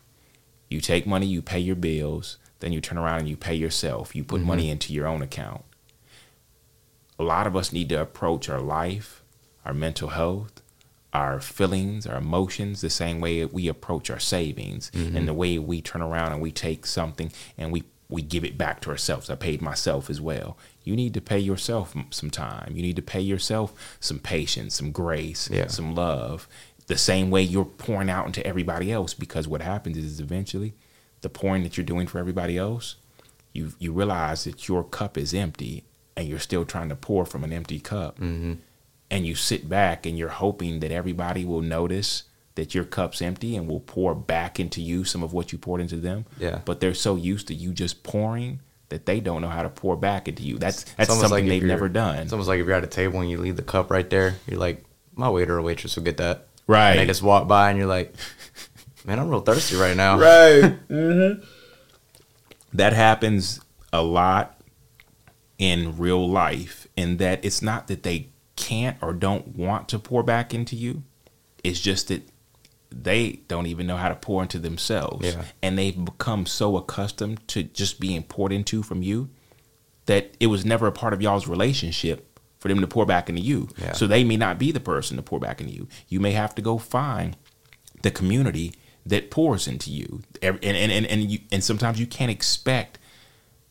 [0.70, 4.16] you take money, you pay your bills, then you turn around and you pay yourself.
[4.16, 4.48] You put Mm-hmm.
[4.48, 5.64] money into your own account.
[7.20, 9.24] A lot of us need to approach our life,
[9.66, 10.62] our mental health,
[11.14, 15.16] our feelings, our emotions the same way we approach our savings Mm-hmm.
[15.18, 18.58] and the way we turn around and we take something and we we give it
[18.58, 19.30] back to ourselves.
[19.30, 20.56] I paid myself as well.
[20.84, 22.74] You need to pay yourself some time.
[22.76, 25.68] You need to pay yourself some patience, some grace, Yeah.
[25.68, 26.48] some love.
[26.88, 30.74] The same way you're pouring out into everybody else because what happens is eventually
[31.22, 32.96] the pouring that you're doing for everybody else,
[33.54, 35.84] you you realize that your cup is empty
[36.16, 38.54] and you're still trying to pour from an empty cup Mm-hmm.
[39.14, 42.24] And you sit back and you're hoping that everybody will notice
[42.56, 45.82] that your cup's empty and will pour back into you some of what you poured
[45.82, 46.26] into them.
[46.40, 46.62] Yeah.
[46.66, 48.60] But they're so used to you just pouring
[48.90, 50.58] that they don't know how to pour back into you.
[50.58, 52.18] That's that's something if they've never done.
[52.18, 54.36] It's almost like if you're at a table and you leave the cup right there,
[54.48, 54.84] you're like,
[55.14, 56.48] my waiter or waitress will get that.
[56.66, 56.92] Right.
[56.92, 58.16] And they just walk by and you're like,
[59.06, 60.18] man, I'm real thirsty right now.
[60.20, 60.76] Right.
[60.90, 61.44] Mm-hmm.
[62.76, 63.62] That happens
[63.92, 64.60] a lot
[65.60, 68.33] in real life in that it's not that they
[68.64, 71.04] can't or don't want to pour back into you.
[71.64, 72.24] It's just that
[72.90, 75.34] they don't even know how to pour into themselves.
[75.34, 75.44] Yeah.
[75.62, 79.30] And they've become so accustomed to just being poured into from you
[80.06, 83.42] that it was never a part of y'all's relationship for them to pour back into
[83.42, 83.68] you.
[83.78, 83.92] Yeah.
[83.92, 85.88] So they may not be the person to pour back into you.
[86.08, 87.36] You may have to go find
[88.02, 88.74] the community
[89.06, 90.22] that pours into you.
[90.42, 93.00] And and and and, you, and sometimes you can't expect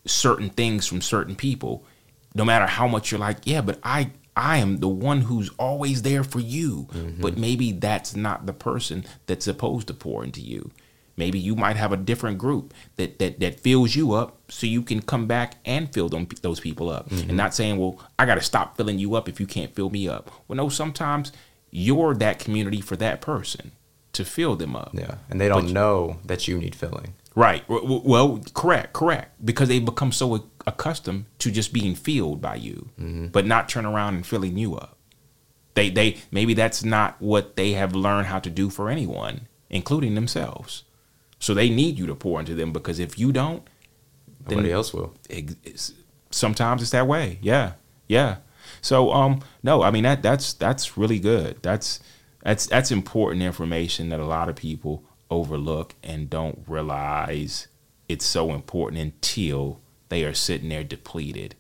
[0.05, 1.87] certain things from certain people
[2.35, 6.03] no matter how much you're like, yeah, but I I am the one who's always
[6.03, 6.89] there for you.
[6.93, 7.21] Mm-hmm.
[7.21, 10.71] But maybe that's not the person that's supposed to pour into you.
[11.17, 14.83] Maybe you might have a different group that that that fills you up so you
[14.83, 17.11] can come back and fill them those people up.
[17.11, 17.37] And mm-hmm.
[17.37, 20.09] not saying, well, I got to stop filling you up if you can't fill me
[20.09, 20.31] up.
[20.49, 21.31] Well, no, sometimes
[21.71, 23.73] you're that community for that person
[24.15, 24.91] to fill them up.
[24.95, 25.17] Yeah.
[25.29, 27.15] And they don't know that you need filling.
[27.35, 27.65] Right.
[27.69, 29.45] Well, correct, correct.
[29.45, 32.91] Because they become so accustomed to just being filled by you,
[33.33, 34.99] but not turn around and filling you up.
[35.75, 40.15] They, they, maybe that's not what they have learned how to do for anyone, including
[40.15, 40.85] themselves.
[41.39, 43.63] So they need you to pour into them because if you don't,
[44.47, 45.15] then Nobody else will.
[45.31, 45.93] it- it's,
[46.31, 47.39] sometimes it's that way.
[47.41, 47.73] Yeah,
[48.09, 48.37] yeah.
[48.83, 51.63] So um, no, I mean that that's that's really good.
[51.63, 52.01] That's
[52.43, 57.67] that's that's important information that a lot of people overlook and don't realize
[58.09, 61.55] it's so important until they are sitting there depleted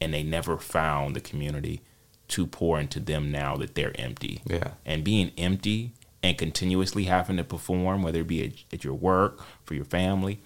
[0.00, 1.80] and they never found the community
[2.28, 4.72] to pour into them now that they're empty Yeah.
[4.84, 9.40] and being empty and continuously having to perform, whether it be at, at your work,
[9.64, 10.40] for your family,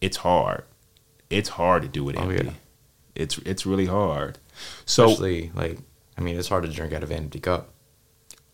[0.00, 0.64] it's hard.
[1.30, 2.46] It's hard to do it Oh, empty.
[2.46, 2.52] yeah.
[3.14, 4.38] It's it's really hard.
[4.86, 5.78] So Especially like,
[6.16, 7.70] I mean, it's hard to drink out of an empty cup.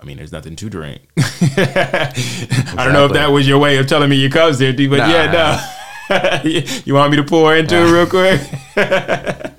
[0.04, 1.00] I mean, there's nothing to drink.
[1.16, 4.98] I don't know if that was your way of telling me your cup's empty, but
[4.98, 6.40] yeah, no.
[6.84, 8.38] you want me to pour into it real quick?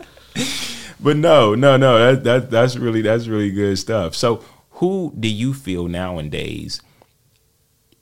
[0.99, 1.97] but no, no, no.
[1.97, 4.13] That, that that's really that's really good stuff.
[4.13, 6.79] So, who do you feel nowadays?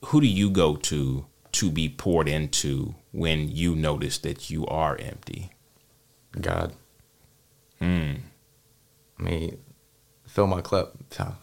[0.08, 4.98] Who do you go to to be poured into when you notice that you are
[4.98, 5.54] empty?
[6.42, 6.74] God.
[7.80, 8.16] Hmm.
[9.18, 9.63] I mean,
[10.34, 10.96] fill my cup,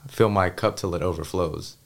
[0.09, 1.77] fill my cup till it overflows.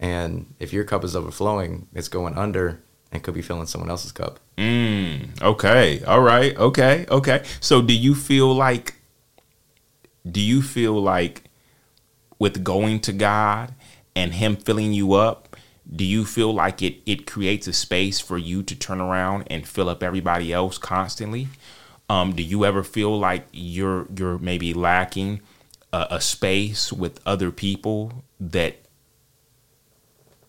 [0.00, 2.80] And if your cup is overflowing, it's going under
[3.12, 4.40] and could be filling someone else's cup.
[4.56, 6.02] Mm, okay.
[6.02, 6.56] All right.
[6.56, 7.06] Okay.
[7.08, 7.44] Okay.
[7.60, 8.96] So do you feel like
[10.28, 11.44] do you feel like
[12.40, 13.72] with going to God
[14.16, 15.56] and him filling you up,
[15.94, 19.66] do you feel like it it creates a space for you to turn around and
[19.66, 21.46] fill up everybody else constantly?
[22.10, 25.40] Um, do you ever feel like you're you're maybe lacking
[25.92, 28.76] a, a space with other people that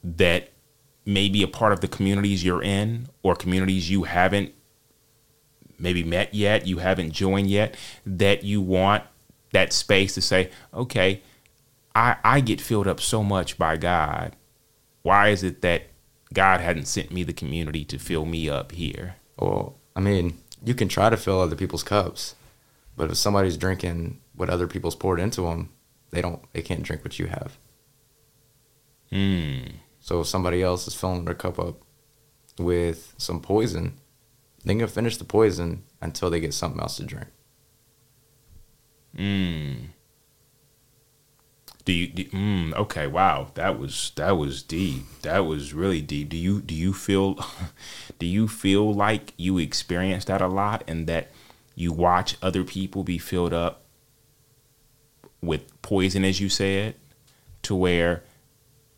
[0.04, 0.50] that
[1.06, 4.54] may be a part of the communities you're in or communities you haven't
[5.80, 7.76] maybe met yet, you haven't joined yet,
[8.06, 9.04] that you want
[9.54, 11.22] that space to say, okay,
[11.96, 14.36] I, I get filled up so much by God.
[15.02, 15.84] Why is it that
[16.34, 19.16] God hadn't sent me the community to fill me up here?
[19.38, 22.36] Well, I mean, you can try to fill other people's cups,
[22.96, 25.70] but if somebody's drinking what other people's poured into them,
[26.12, 27.58] they don't, they can't drink what you have.
[29.12, 29.76] Hmm.
[30.00, 31.82] So if somebody else is filling their cup up
[32.58, 34.00] with some poison,
[34.64, 37.28] they can finish the poison until they get something else to drink.
[39.18, 39.90] Mm.
[41.86, 42.08] Do you?
[42.08, 43.08] Do, mm, okay.
[43.08, 43.52] Wow.
[43.56, 45.04] That was that was deep.
[45.24, 46.30] That was really deep.
[46.30, 47.40] Do you do you feel
[48.20, 51.32] do you feel like you experience that a lot and that
[51.76, 53.86] you watch other people be filled up
[55.42, 56.96] with poison, as you said,
[57.64, 58.24] to where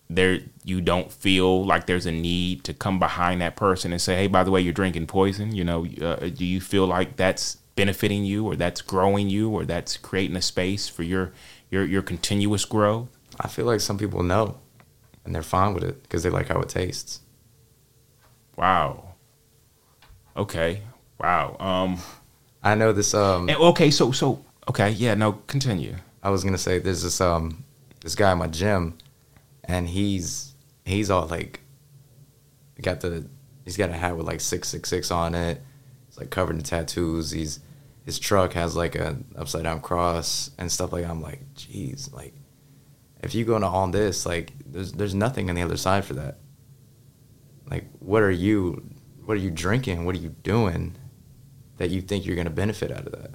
[0.10, 4.16] there you don't feel like there's a need to come behind that person and say,
[4.16, 7.56] "Hey, by the way, you're drinking poison." You know, uh, do you feel like that's
[7.76, 11.32] benefiting you, or that's growing you, or that's creating a space for your
[11.70, 13.08] your your continuous growth?
[13.40, 14.58] I feel like some people know,
[15.24, 17.22] and they're fine with it because they like how it tastes.
[18.58, 19.14] Wow.
[20.36, 20.82] Okay.
[21.20, 21.56] Wow.
[21.60, 22.00] Um.
[22.64, 23.14] I know this.
[23.14, 23.50] Um.
[23.50, 23.92] and- okay.
[23.92, 24.90] So so okay.
[24.92, 25.14] Yeah.
[25.14, 25.34] No.
[25.48, 25.96] Continue.
[26.24, 27.64] I was gonna say there's this um
[28.02, 28.98] this guy at my gym,
[29.64, 30.54] and he's
[30.86, 31.62] he's all like,
[32.82, 33.28] got the
[33.66, 35.62] he's got a hat with like six six six on it.
[36.08, 37.32] It's like covered in tattoos.
[37.32, 37.60] He's
[38.06, 41.04] his truck has like a upside down cross and stuff like.
[41.04, 41.12] that.
[41.12, 42.34] I'm like, jeez, like
[43.22, 46.14] if you go into all this, like there's there's nothing on the other side for
[46.16, 46.38] that.
[47.70, 48.84] Like, what are you
[49.26, 50.06] what are you drinking?
[50.06, 50.96] What are you doing
[51.78, 53.32] that you think you're gonna benefit out of that?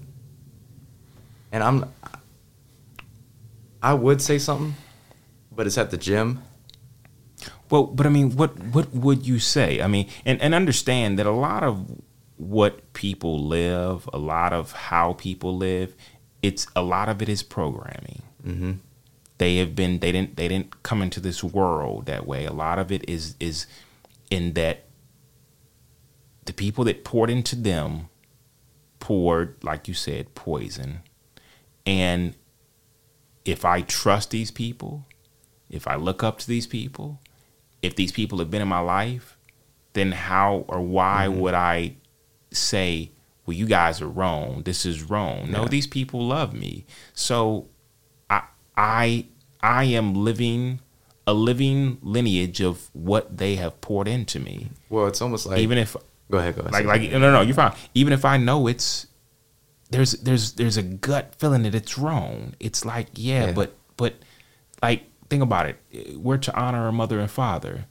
[1.53, 1.93] And I'm
[3.83, 4.75] I would say something,
[5.51, 6.43] but it's at the gym.
[7.71, 9.81] Well, but I mean, what what would you say?
[9.81, 12.01] I mean, and and understand that a lot of
[12.37, 15.95] what people live, a lot of how people live,
[16.43, 18.23] it's a lot of it is programming.
[18.45, 18.73] Mm-hmm.
[19.39, 22.45] They have been they didn't they didn't come into this world that way.
[22.45, 23.67] A lot of it is is
[24.31, 24.85] in that
[26.45, 28.09] the people that poured into them
[29.01, 31.01] poured, like you said, poison.
[31.85, 32.35] And
[33.47, 35.07] if I trust these people,
[35.71, 37.21] if I look up to these people,
[37.81, 39.39] if these people have been in my life,
[39.93, 41.41] then how or why mm-hmm.
[41.41, 41.95] would I
[42.51, 43.11] say,
[43.47, 44.63] well, you guys are wrong.
[44.65, 45.51] This is wrong.
[45.51, 45.69] No, Yeah.
[45.69, 46.85] these people love me.
[47.15, 47.69] So
[48.29, 48.43] I
[48.77, 49.27] I
[49.63, 50.81] I am living
[51.27, 54.71] a living lineage of what they have poured into me.
[54.89, 55.97] Well, it's almost like Even if
[56.31, 56.73] go ahead, go ahead.
[56.73, 57.75] like like no no no you're fine.
[57.95, 59.07] Even if I know it's
[59.91, 62.55] there's there's there's a gut feeling that it's wrong.
[62.61, 63.53] It's like yeah, Yeah.
[63.53, 64.15] but but
[64.83, 66.17] like think about it.
[66.19, 67.87] We're to honor our mother and father,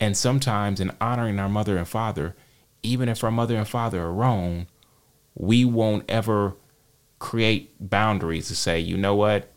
[0.00, 2.34] and sometimes in honoring our mother and father,
[2.82, 4.66] even if our mother and father are wrong,
[5.34, 6.54] we won't ever
[7.18, 9.50] create boundaries to say you know what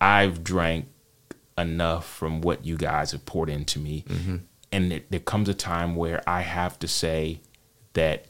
[0.00, 0.86] I've drank
[1.56, 4.04] enough from what you guys have poured into me.
[4.06, 4.36] Mm-hmm.
[4.70, 7.40] And there, there comes a time where I have to say
[7.94, 8.26] that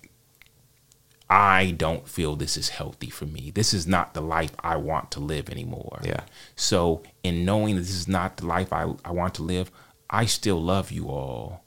[1.31, 3.51] I don't feel this is healthy for me.
[3.51, 6.01] This is not the life I want to live anymore.
[6.03, 6.23] Yeah.
[6.57, 9.71] So, in knowing that this is not the life I, I want to live,
[10.09, 11.65] I still love you all.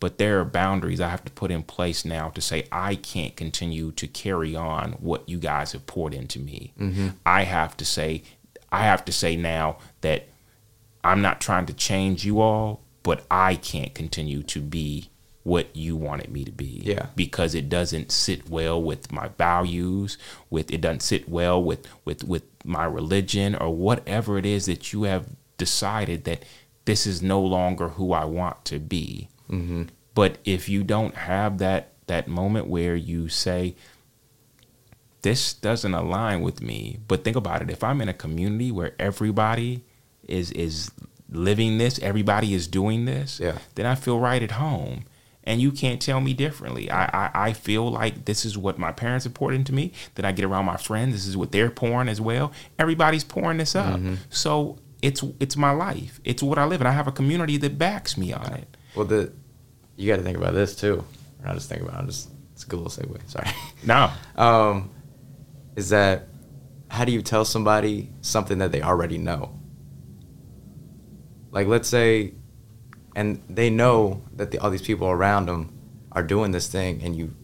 [0.00, 3.34] But there are boundaries I have to put in place now to say I can't
[3.34, 6.72] continue to carry on what you guys have poured into me.
[6.78, 7.08] Mm-hmm.
[7.26, 8.22] I have to say,
[8.70, 10.28] I have to say now that
[11.02, 15.08] I'm not trying to change you all, but I can't continue to be
[15.48, 16.82] what you wanted me to be.
[16.84, 17.06] Yeah.
[17.16, 20.18] Because it doesn't sit well with my values,
[20.50, 24.92] with it doesn't sit well with with with my religion or whatever it is that
[24.92, 25.24] you have
[25.56, 26.44] decided that
[26.84, 29.28] this is no longer who I want to be.
[29.50, 29.84] Mm-hmm.
[30.14, 33.74] But if you don't have that that moment where you say
[35.22, 37.70] this doesn't align with me, but think about it.
[37.70, 39.82] If I'm in a community where everybody
[40.26, 40.90] is is
[41.30, 43.58] living this, everybody is doing this, Yeah.
[43.74, 45.04] then I feel right at home.
[45.48, 46.90] And you can't tell me differently.
[46.90, 49.92] I, I, I feel like this is what my parents poured into me.
[50.14, 51.14] that I get around my friends.
[51.14, 52.52] This is what they're pouring as well.
[52.78, 53.98] Everybody's pouring this up.
[54.28, 56.20] So it's it's my life.
[56.22, 58.76] It's what I live, and I have a community that backs me on it.
[58.94, 59.32] Well, the
[59.96, 61.04] you got to think about this too.
[61.40, 61.94] Or not just think about.
[61.94, 63.30] it, I'm just it's a good little segue.
[63.30, 63.48] Sorry.
[63.84, 64.90] No, um,
[65.76, 66.28] is that
[66.90, 69.54] how do you tell somebody something that they already know?
[71.50, 72.34] Like, let's say,
[73.14, 75.76] and they know that the, all these people around them
[76.12, 77.34] are doing this thing, and you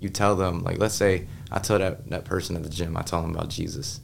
[0.00, 3.02] you tell them, like, let's say I tell that that person at the gym, I
[3.02, 4.00] tell him about Jesus.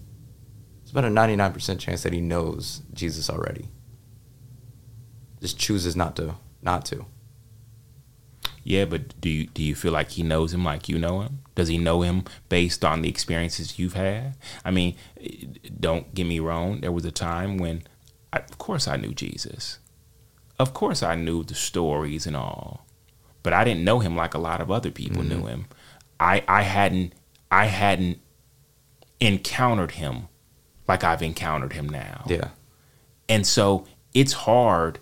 [0.83, 3.69] It's about a 99% chance that he knows Jesus already.
[5.41, 7.05] Just chooses not to, not to.
[8.65, 11.41] Yeah, but do you do you feel like he knows him like you know him?
[11.55, 14.37] Does he know him based on the experiences you've had?
[14.65, 14.95] I mean,
[15.81, 16.81] don't get me wrong.
[16.81, 17.83] There was a time when,
[18.33, 19.79] I, of course, I knew Jesus.
[20.59, 22.87] Of course, I knew the stories and all,
[23.43, 25.49] but I didn't know him like a lot of other people knew mm-hmm.
[25.49, 25.67] him.
[26.19, 27.13] I I hadn't
[27.51, 28.21] I hadn't
[29.21, 30.29] encountered him
[30.87, 32.25] like I've encountered him now.
[32.27, 32.49] Yeah.
[33.29, 34.99] And so it's hard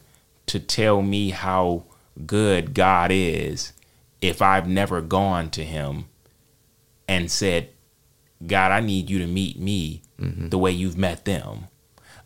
[0.46, 1.84] to tell me how
[2.26, 3.72] good God is
[4.20, 6.06] if I've never gone to him
[7.08, 7.70] and said,
[8.46, 10.48] God, I need you to meet me mm-hmm.
[10.48, 11.68] the way you've met them.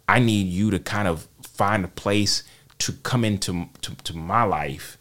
[0.09, 2.43] I need you to kind of find a place
[2.81, 4.99] to come into to, to my life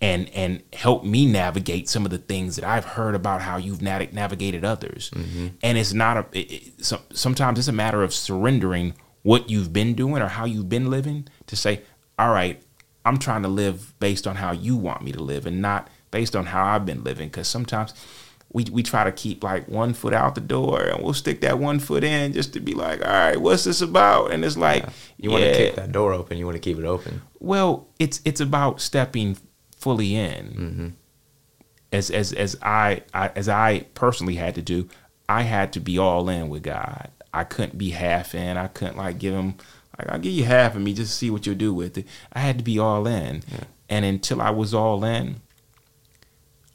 [0.00, 3.80] and and help me navigate some of the things that I've heard about how you've
[3.80, 5.10] nav- navigated others.
[5.10, 5.48] Mm-hmm.
[5.62, 9.72] And it's not a it, it, so, sometimes it's a matter of surrendering what you've
[9.72, 11.82] been doing or how you've been living to say,
[12.18, 12.62] all right,
[13.04, 16.36] I'm trying to live based on how you want me to live and not based
[16.36, 17.28] on how I've been living.
[17.28, 17.94] Because sometimes
[18.54, 21.58] we, we try to keep like one foot out the door and we'll stick that
[21.58, 24.30] one foot in just to be like, all right, what's this about?
[24.30, 24.86] And it's like,
[25.18, 26.38] You want to kick that door open.
[26.38, 27.20] You want to keep it open.
[27.40, 29.36] well, it's it's about stepping
[29.76, 30.46] fully in.
[30.46, 30.88] Mm-hmm.
[31.92, 34.88] As as as I, I as I personally had to do,
[35.28, 37.10] I had to be all in with God.
[37.32, 38.56] I couldn't be half in.
[38.56, 39.56] I couldn't like give him
[39.98, 42.06] like I'll give you half of me just to see what you'll do with it.
[42.32, 43.42] I had to be all in.
[43.88, 45.40] And until I was all in,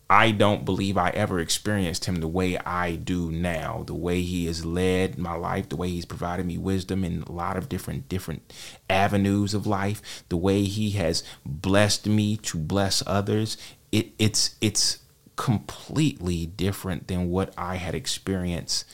[0.10, 3.84] I don't believe I ever experienced him the way I do now.
[3.86, 7.32] The way he has led my life, the way he's provided me wisdom in a
[7.32, 8.52] lot of different different
[8.90, 13.56] avenues of life, the way he has blessed me to bless others.
[13.92, 15.00] It it's it's
[15.36, 18.86] completely different than what I had experienced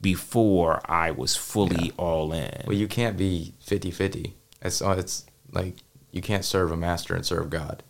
[0.00, 2.62] before I was fully all in.
[2.66, 4.32] Well, you can't be 50-50.
[4.62, 5.76] It's uh, it's like
[6.12, 7.82] you can't serve a master and serve God.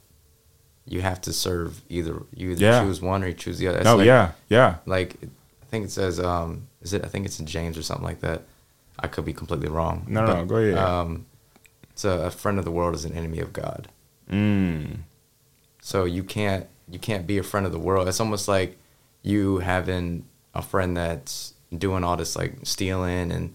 [0.86, 2.82] You have to serve either you either Yeah.
[2.84, 3.78] choose one or you choose the other.
[3.78, 4.76] It's oh like, yeah, yeah.
[4.86, 8.04] Like I think it says um is it I think it's in James or something
[8.04, 8.42] like that.
[8.98, 10.04] I could be completely wrong.
[10.08, 10.76] No, no, go ahead.
[10.78, 11.26] Um
[11.92, 13.88] it's a, a friend of the world is an enemy of God.
[14.30, 14.98] Mm.
[15.80, 18.08] So you can't you can't be a friend of the world.
[18.08, 18.78] It's almost like
[19.22, 20.24] you having
[20.54, 23.54] a friend that's doing all this like stealing and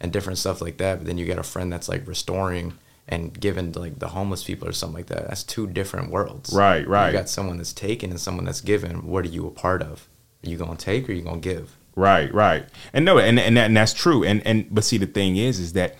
[0.00, 2.74] and different stuff like that, but then you got a friend that's like restoring
[3.06, 5.28] and giving to like the homeless people or something like that.
[5.28, 6.52] That's two different worlds.
[6.54, 7.08] Right, right.
[7.08, 9.06] You got someone that's taking and someone that's giving.
[9.06, 10.08] What are you a part of?
[10.44, 11.76] Are you gonna take or are you gonna give?
[11.96, 12.66] Right, right.
[12.92, 14.24] And no, and and, that, and that's true.
[14.24, 15.96] And and but see the thing is is that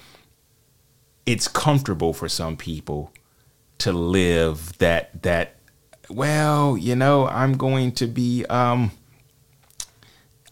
[1.27, 3.13] it's comfortable for some people
[3.79, 5.57] to live that that
[6.11, 8.93] well, you know, I'm going to be um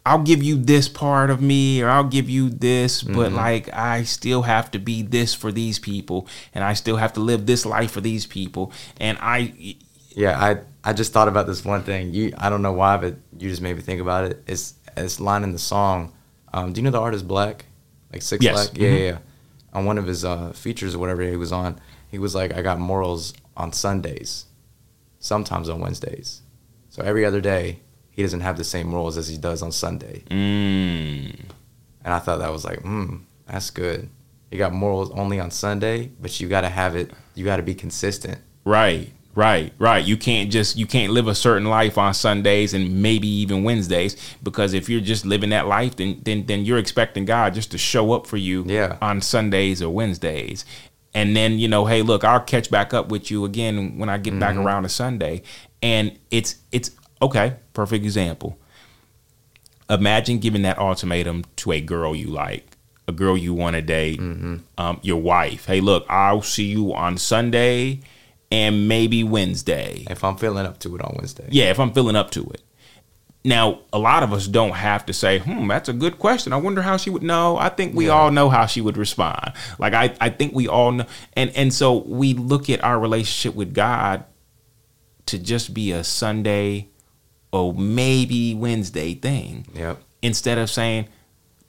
[0.04, 4.02] I'll give you this part of me or I'll give you this, but like I
[4.02, 7.64] still have to be this for these people and I still have to live this
[7.64, 9.76] life for these people and I
[10.14, 12.12] Yeah, I I just thought about this one thing.
[12.12, 14.42] You I don't know why, but you just made me think about it.
[14.46, 16.12] It's it's line in the song.
[16.52, 17.66] Um, do you know the artist Black?
[18.12, 18.54] Like Six Yes.
[18.54, 18.78] Black?
[18.78, 18.98] Yeah, Mhm.
[18.98, 19.18] yeah, yeah.
[19.72, 21.80] On one of his uh, features or whatever he was on,
[22.10, 24.44] he was like, I got morals on Sundays,
[25.18, 26.42] sometimes on Wednesdays.
[26.90, 27.80] So every other day,
[28.12, 30.22] he doesn't have the same morals as he does on Sunday.
[30.30, 31.34] mm,
[32.04, 34.08] And I thought that was like, hmm, that's good.
[34.50, 37.62] You got morals only on Sunday, but you got to have it, you got to
[37.62, 38.38] be consistent.
[38.64, 40.04] Right, right, right.
[40.04, 44.14] You can't just you can't live a certain life on Sundays and maybe even Wednesdays
[44.42, 47.78] because if you're just living that life, then then then you're expecting God just to
[47.78, 48.98] show up for you Yeah.
[49.00, 50.64] on Sundays or Wednesdays.
[51.14, 54.16] And then, you know, hey, look, I'll catch back up with you again when I
[54.18, 55.42] get back around to Sunday.
[55.82, 56.90] And it's it's
[57.22, 58.58] okay, perfect example.
[59.88, 62.76] Imagine giving that ultimatum to a girl you like,
[63.08, 65.66] a girl you want to date, um, your wife.
[65.66, 68.00] Hey, look, I'll see you on Sunday
[68.50, 70.04] and maybe Wednesday.
[70.10, 71.48] If I'm feeling up to it on Wednesday.
[71.50, 72.62] Yeah, if I'm feeling up to it.
[73.44, 76.52] Now, a lot of us don't have to say, hmm, that's a good question.
[76.52, 77.56] I wonder how she would know.
[77.56, 79.52] I think we all know how she would respond.
[79.78, 83.56] Like I, I think we all know and and so we look at our relationship
[83.56, 84.24] with God
[85.26, 86.88] to just be a Sunday
[87.52, 90.02] or maybe Wednesday thing Yep.
[90.22, 91.08] instead of saying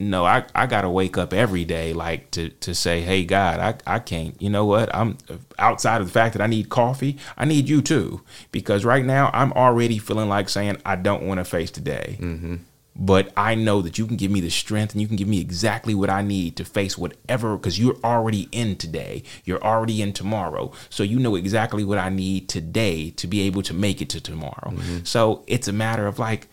[0.00, 3.94] no i, I gotta wake up every day like to, to say hey god I,
[3.96, 5.18] I can't you know what i'm
[5.56, 8.20] outside of the fact that i need coffee i need you too
[8.50, 12.56] because right now i'm already feeling like saying i don't want to face today mm-hmm.
[12.96, 15.40] But i know that you can give me the strength and you can give me
[15.40, 20.12] exactly what i need to face whatever because you're already in today you're already in
[20.12, 24.08] tomorrow so you know exactly what i need today to be able to make it
[24.08, 24.98] to tomorrow mm-hmm.
[25.04, 26.48] so it's a matter of like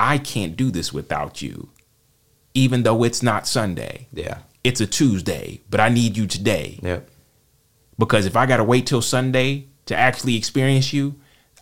[0.00, 1.68] i can't do this without you
[2.54, 4.06] even though it's not Sunday.
[4.12, 4.38] Yeah.
[4.62, 6.78] It's a Tuesday, but I need you today.
[6.82, 7.08] Yep.
[7.98, 11.16] Because if I got to wait till Sunday to actually experience you,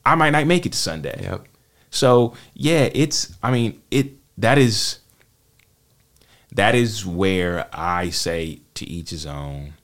[0.07, 1.18] I might not make it to Sunday.
[1.22, 1.47] Yep.
[1.91, 4.99] So, yeah, it's I mean, it that is
[6.55, 9.74] that is where I say to each his own,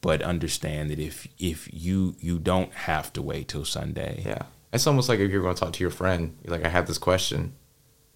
[0.00, 4.22] but understand that if if you you don't have to wait till Sunday.
[4.24, 4.42] Yeah.
[4.72, 6.86] It's almost like if you're going to talk to your friend, you're like, I have
[6.86, 7.54] this question.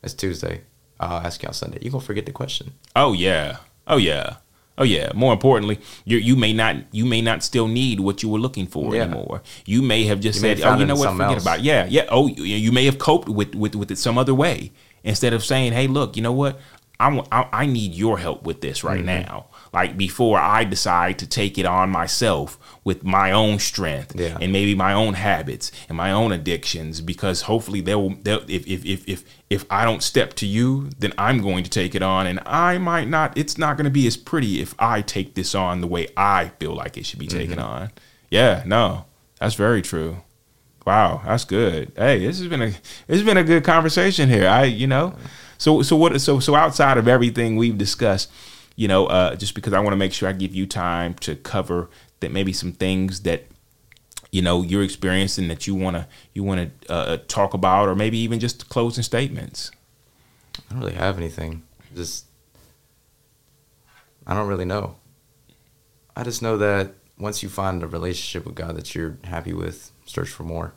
[0.03, 0.63] It's Tuesday.
[0.99, 1.79] I'll ask you on Sunday.
[1.81, 2.73] You're going to forget the question.
[2.95, 3.59] Oh yeah.
[3.87, 4.37] Oh yeah.
[4.77, 5.11] Oh yeah.
[5.15, 8.67] More importantly, you you may not you may not still need what you were looking
[8.67, 9.03] for Yeah.
[9.03, 9.43] anymore.
[9.67, 11.13] You may have just You said, "Oh, you know what?
[11.13, 11.43] Forget else.
[11.43, 12.07] about it." Yeah, yeah.
[12.09, 14.73] Oh, you, you may have coped with with with it some other way
[15.05, 16.61] instead of saying, "Hey, look, you know what?
[16.99, 19.23] I, I I need your help with this right Mm-hmm.
[19.31, 24.37] now." like before I decide to take it on myself with my own strength Yeah.
[24.41, 28.67] and maybe my own habits and my own addictions because hopefully they will they'll, if,
[28.67, 32.03] if if if if I don't step to you then I'm going to take it
[32.03, 35.35] on and I might not it's not going to be as pretty if I take
[35.37, 37.93] this on the way I feel like it should be taken on.
[38.29, 39.05] Yeah, no.
[39.39, 40.17] That's very true.
[40.87, 41.93] Wow, that's good.
[41.97, 42.73] Hey, this has been a
[43.09, 44.49] has been a good conversation here.
[44.49, 45.15] I you know,
[45.59, 48.31] so so what so so outside of everything we've discussed,
[48.77, 51.37] you know, uh, just because I want to make sure I give you time to
[51.37, 53.45] cover that maybe some things that
[54.33, 57.95] you know you're experiencing that you want to you want to uh, talk about, or
[57.95, 59.71] maybe even just closing statements.
[60.71, 61.63] I don't really have anything.
[61.95, 62.25] Just
[64.27, 64.97] I don't really know.
[66.17, 69.91] I just know that once you find a relationship with God that you're happy with,
[70.11, 70.75] search for more.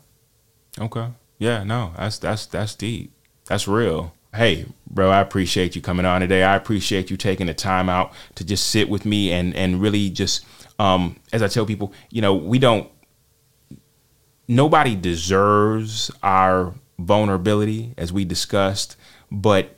[0.78, 1.08] Okay.
[1.38, 3.12] Yeah, no, that's that's that's deep.
[3.46, 4.14] That's real.
[4.34, 6.42] Hey, bro, I appreciate you coming on today.
[6.42, 10.10] I appreciate you taking the time out to just sit with me and and really
[10.10, 10.44] just
[10.78, 12.88] um as I tell people, you know, we don't
[14.48, 18.96] nobody deserves our vulnerability as we discussed,
[19.30, 19.76] but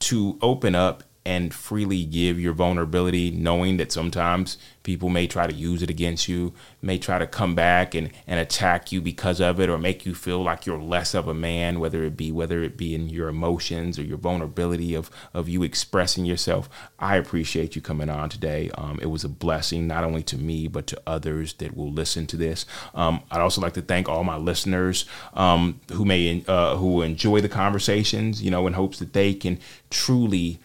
[0.00, 5.54] to open up and freely give your vulnerability, knowing that sometimes people may try to
[5.54, 9.60] use it against you, may try to come back and, and attack you because of
[9.60, 12.62] it, or make you feel like you're less of a man, whether it be whether
[12.62, 16.68] it be in your emotions or your vulnerability of of you expressing yourself.
[16.98, 18.70] I appreciate you coming on today.
[18.76, 22.26] Um, it was a blessing not only to me but to others that will listen
[22.28, 22.66] to this.
[22.94, 25.04] Um, I'd also like to thank all my listeners
[25.34, 29.60] um, who may uh, who enjoy the conversations, you know, in hopes that they can
[29.90, 30.58] truly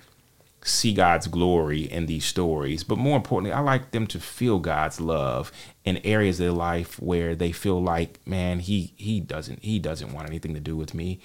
[0.68, 2.84] see God's glory in these stories.
[2.84, 5.51] But more importantly, I like them to feel God's love
[5.86, 10.13] in areas of their life where they feel like, man, he he doesn't he doesn't
[10.13, 11.20] want anything to do with me.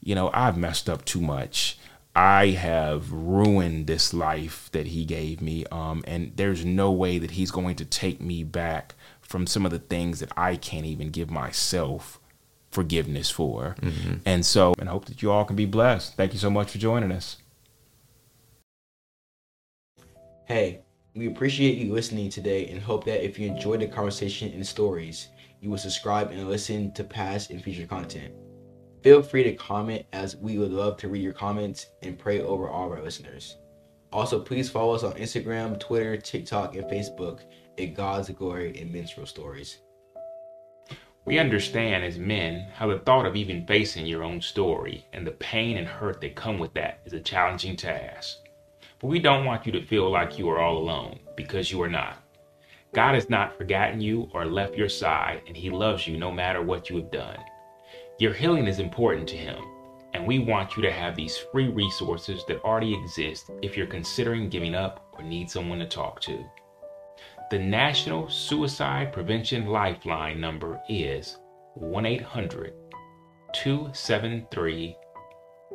[0.00, 1.78] You know, I've messed up too much.
[2.14, 5.66] I have ruined this life that he gave me.
[5.70, 9.70] Um, and there's no way that he's going to take me back from some of
[9.70, 12.18] the things that I can't even give myself
[12.70, 13.76] forgiveness for.
[14.24, 16.14] And so, and I hope that you all can be blessed.
[16.16, 17.36] Thank you so much for joining us.
[20.46, 20.82] Hey,
[21.16, 25.26] we appreciate you listening today and hope that if you enjoyed the conversation and stories,
[25.60, 28.32] you will subscribe and listen to past and future content.
[29.02, 32.68] Feel free to comment as we would love to read your comments and pray over
[32.68, 33.56] all of our listeners.
[34.12, 37.40] Also, please follow us on Instagram, Twitter, TikTok, and Facebook
[37.76, 39.78] at God's Glory In Men's Real Stories.
[41.24, 45.32] We understand as men how the thought of even facing your own story and the
[45.32, 48.45] pain and hurt that come with that is a challenging task.
[49.00, 51.88] But we don't want you to feel like you are all alone because you are
[51.88, 52.16] not.
[52.94, 56.62] God has not forgotten you or left your side, and He loves you no matter
[56.62, 57.36] what you have done.
[58.18, 59.62] Your healing is important to Him,
[60.14, 64.48] and we want you to have these free resources that already exist if you're considering
[64.48, 66.42] giving up or need someone to talk to.
[67.50, 71.36] The National Suicide Prevention Lifeline number is
[71.74, 72.72] 1 800
[73.52, 74.96] 273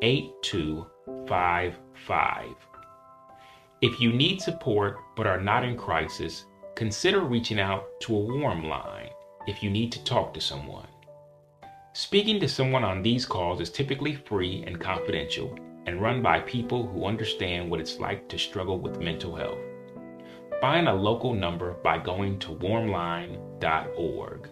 [0.01, 2.70] 8255.
[3.81, 8.69] If you need support but are not in crisis, consider reaching out to a warm
[8.69, 9.09] line
[9.47, 10.85] if you need to talk to someone.
[11.93, 15.57] Speaking to someone on these calls is typically free and confidential
[15.87, 19.57] and run by people who understand what it's like to struggle with mental health.
[20.61, 24.47] Find a local number by going to warmline.org.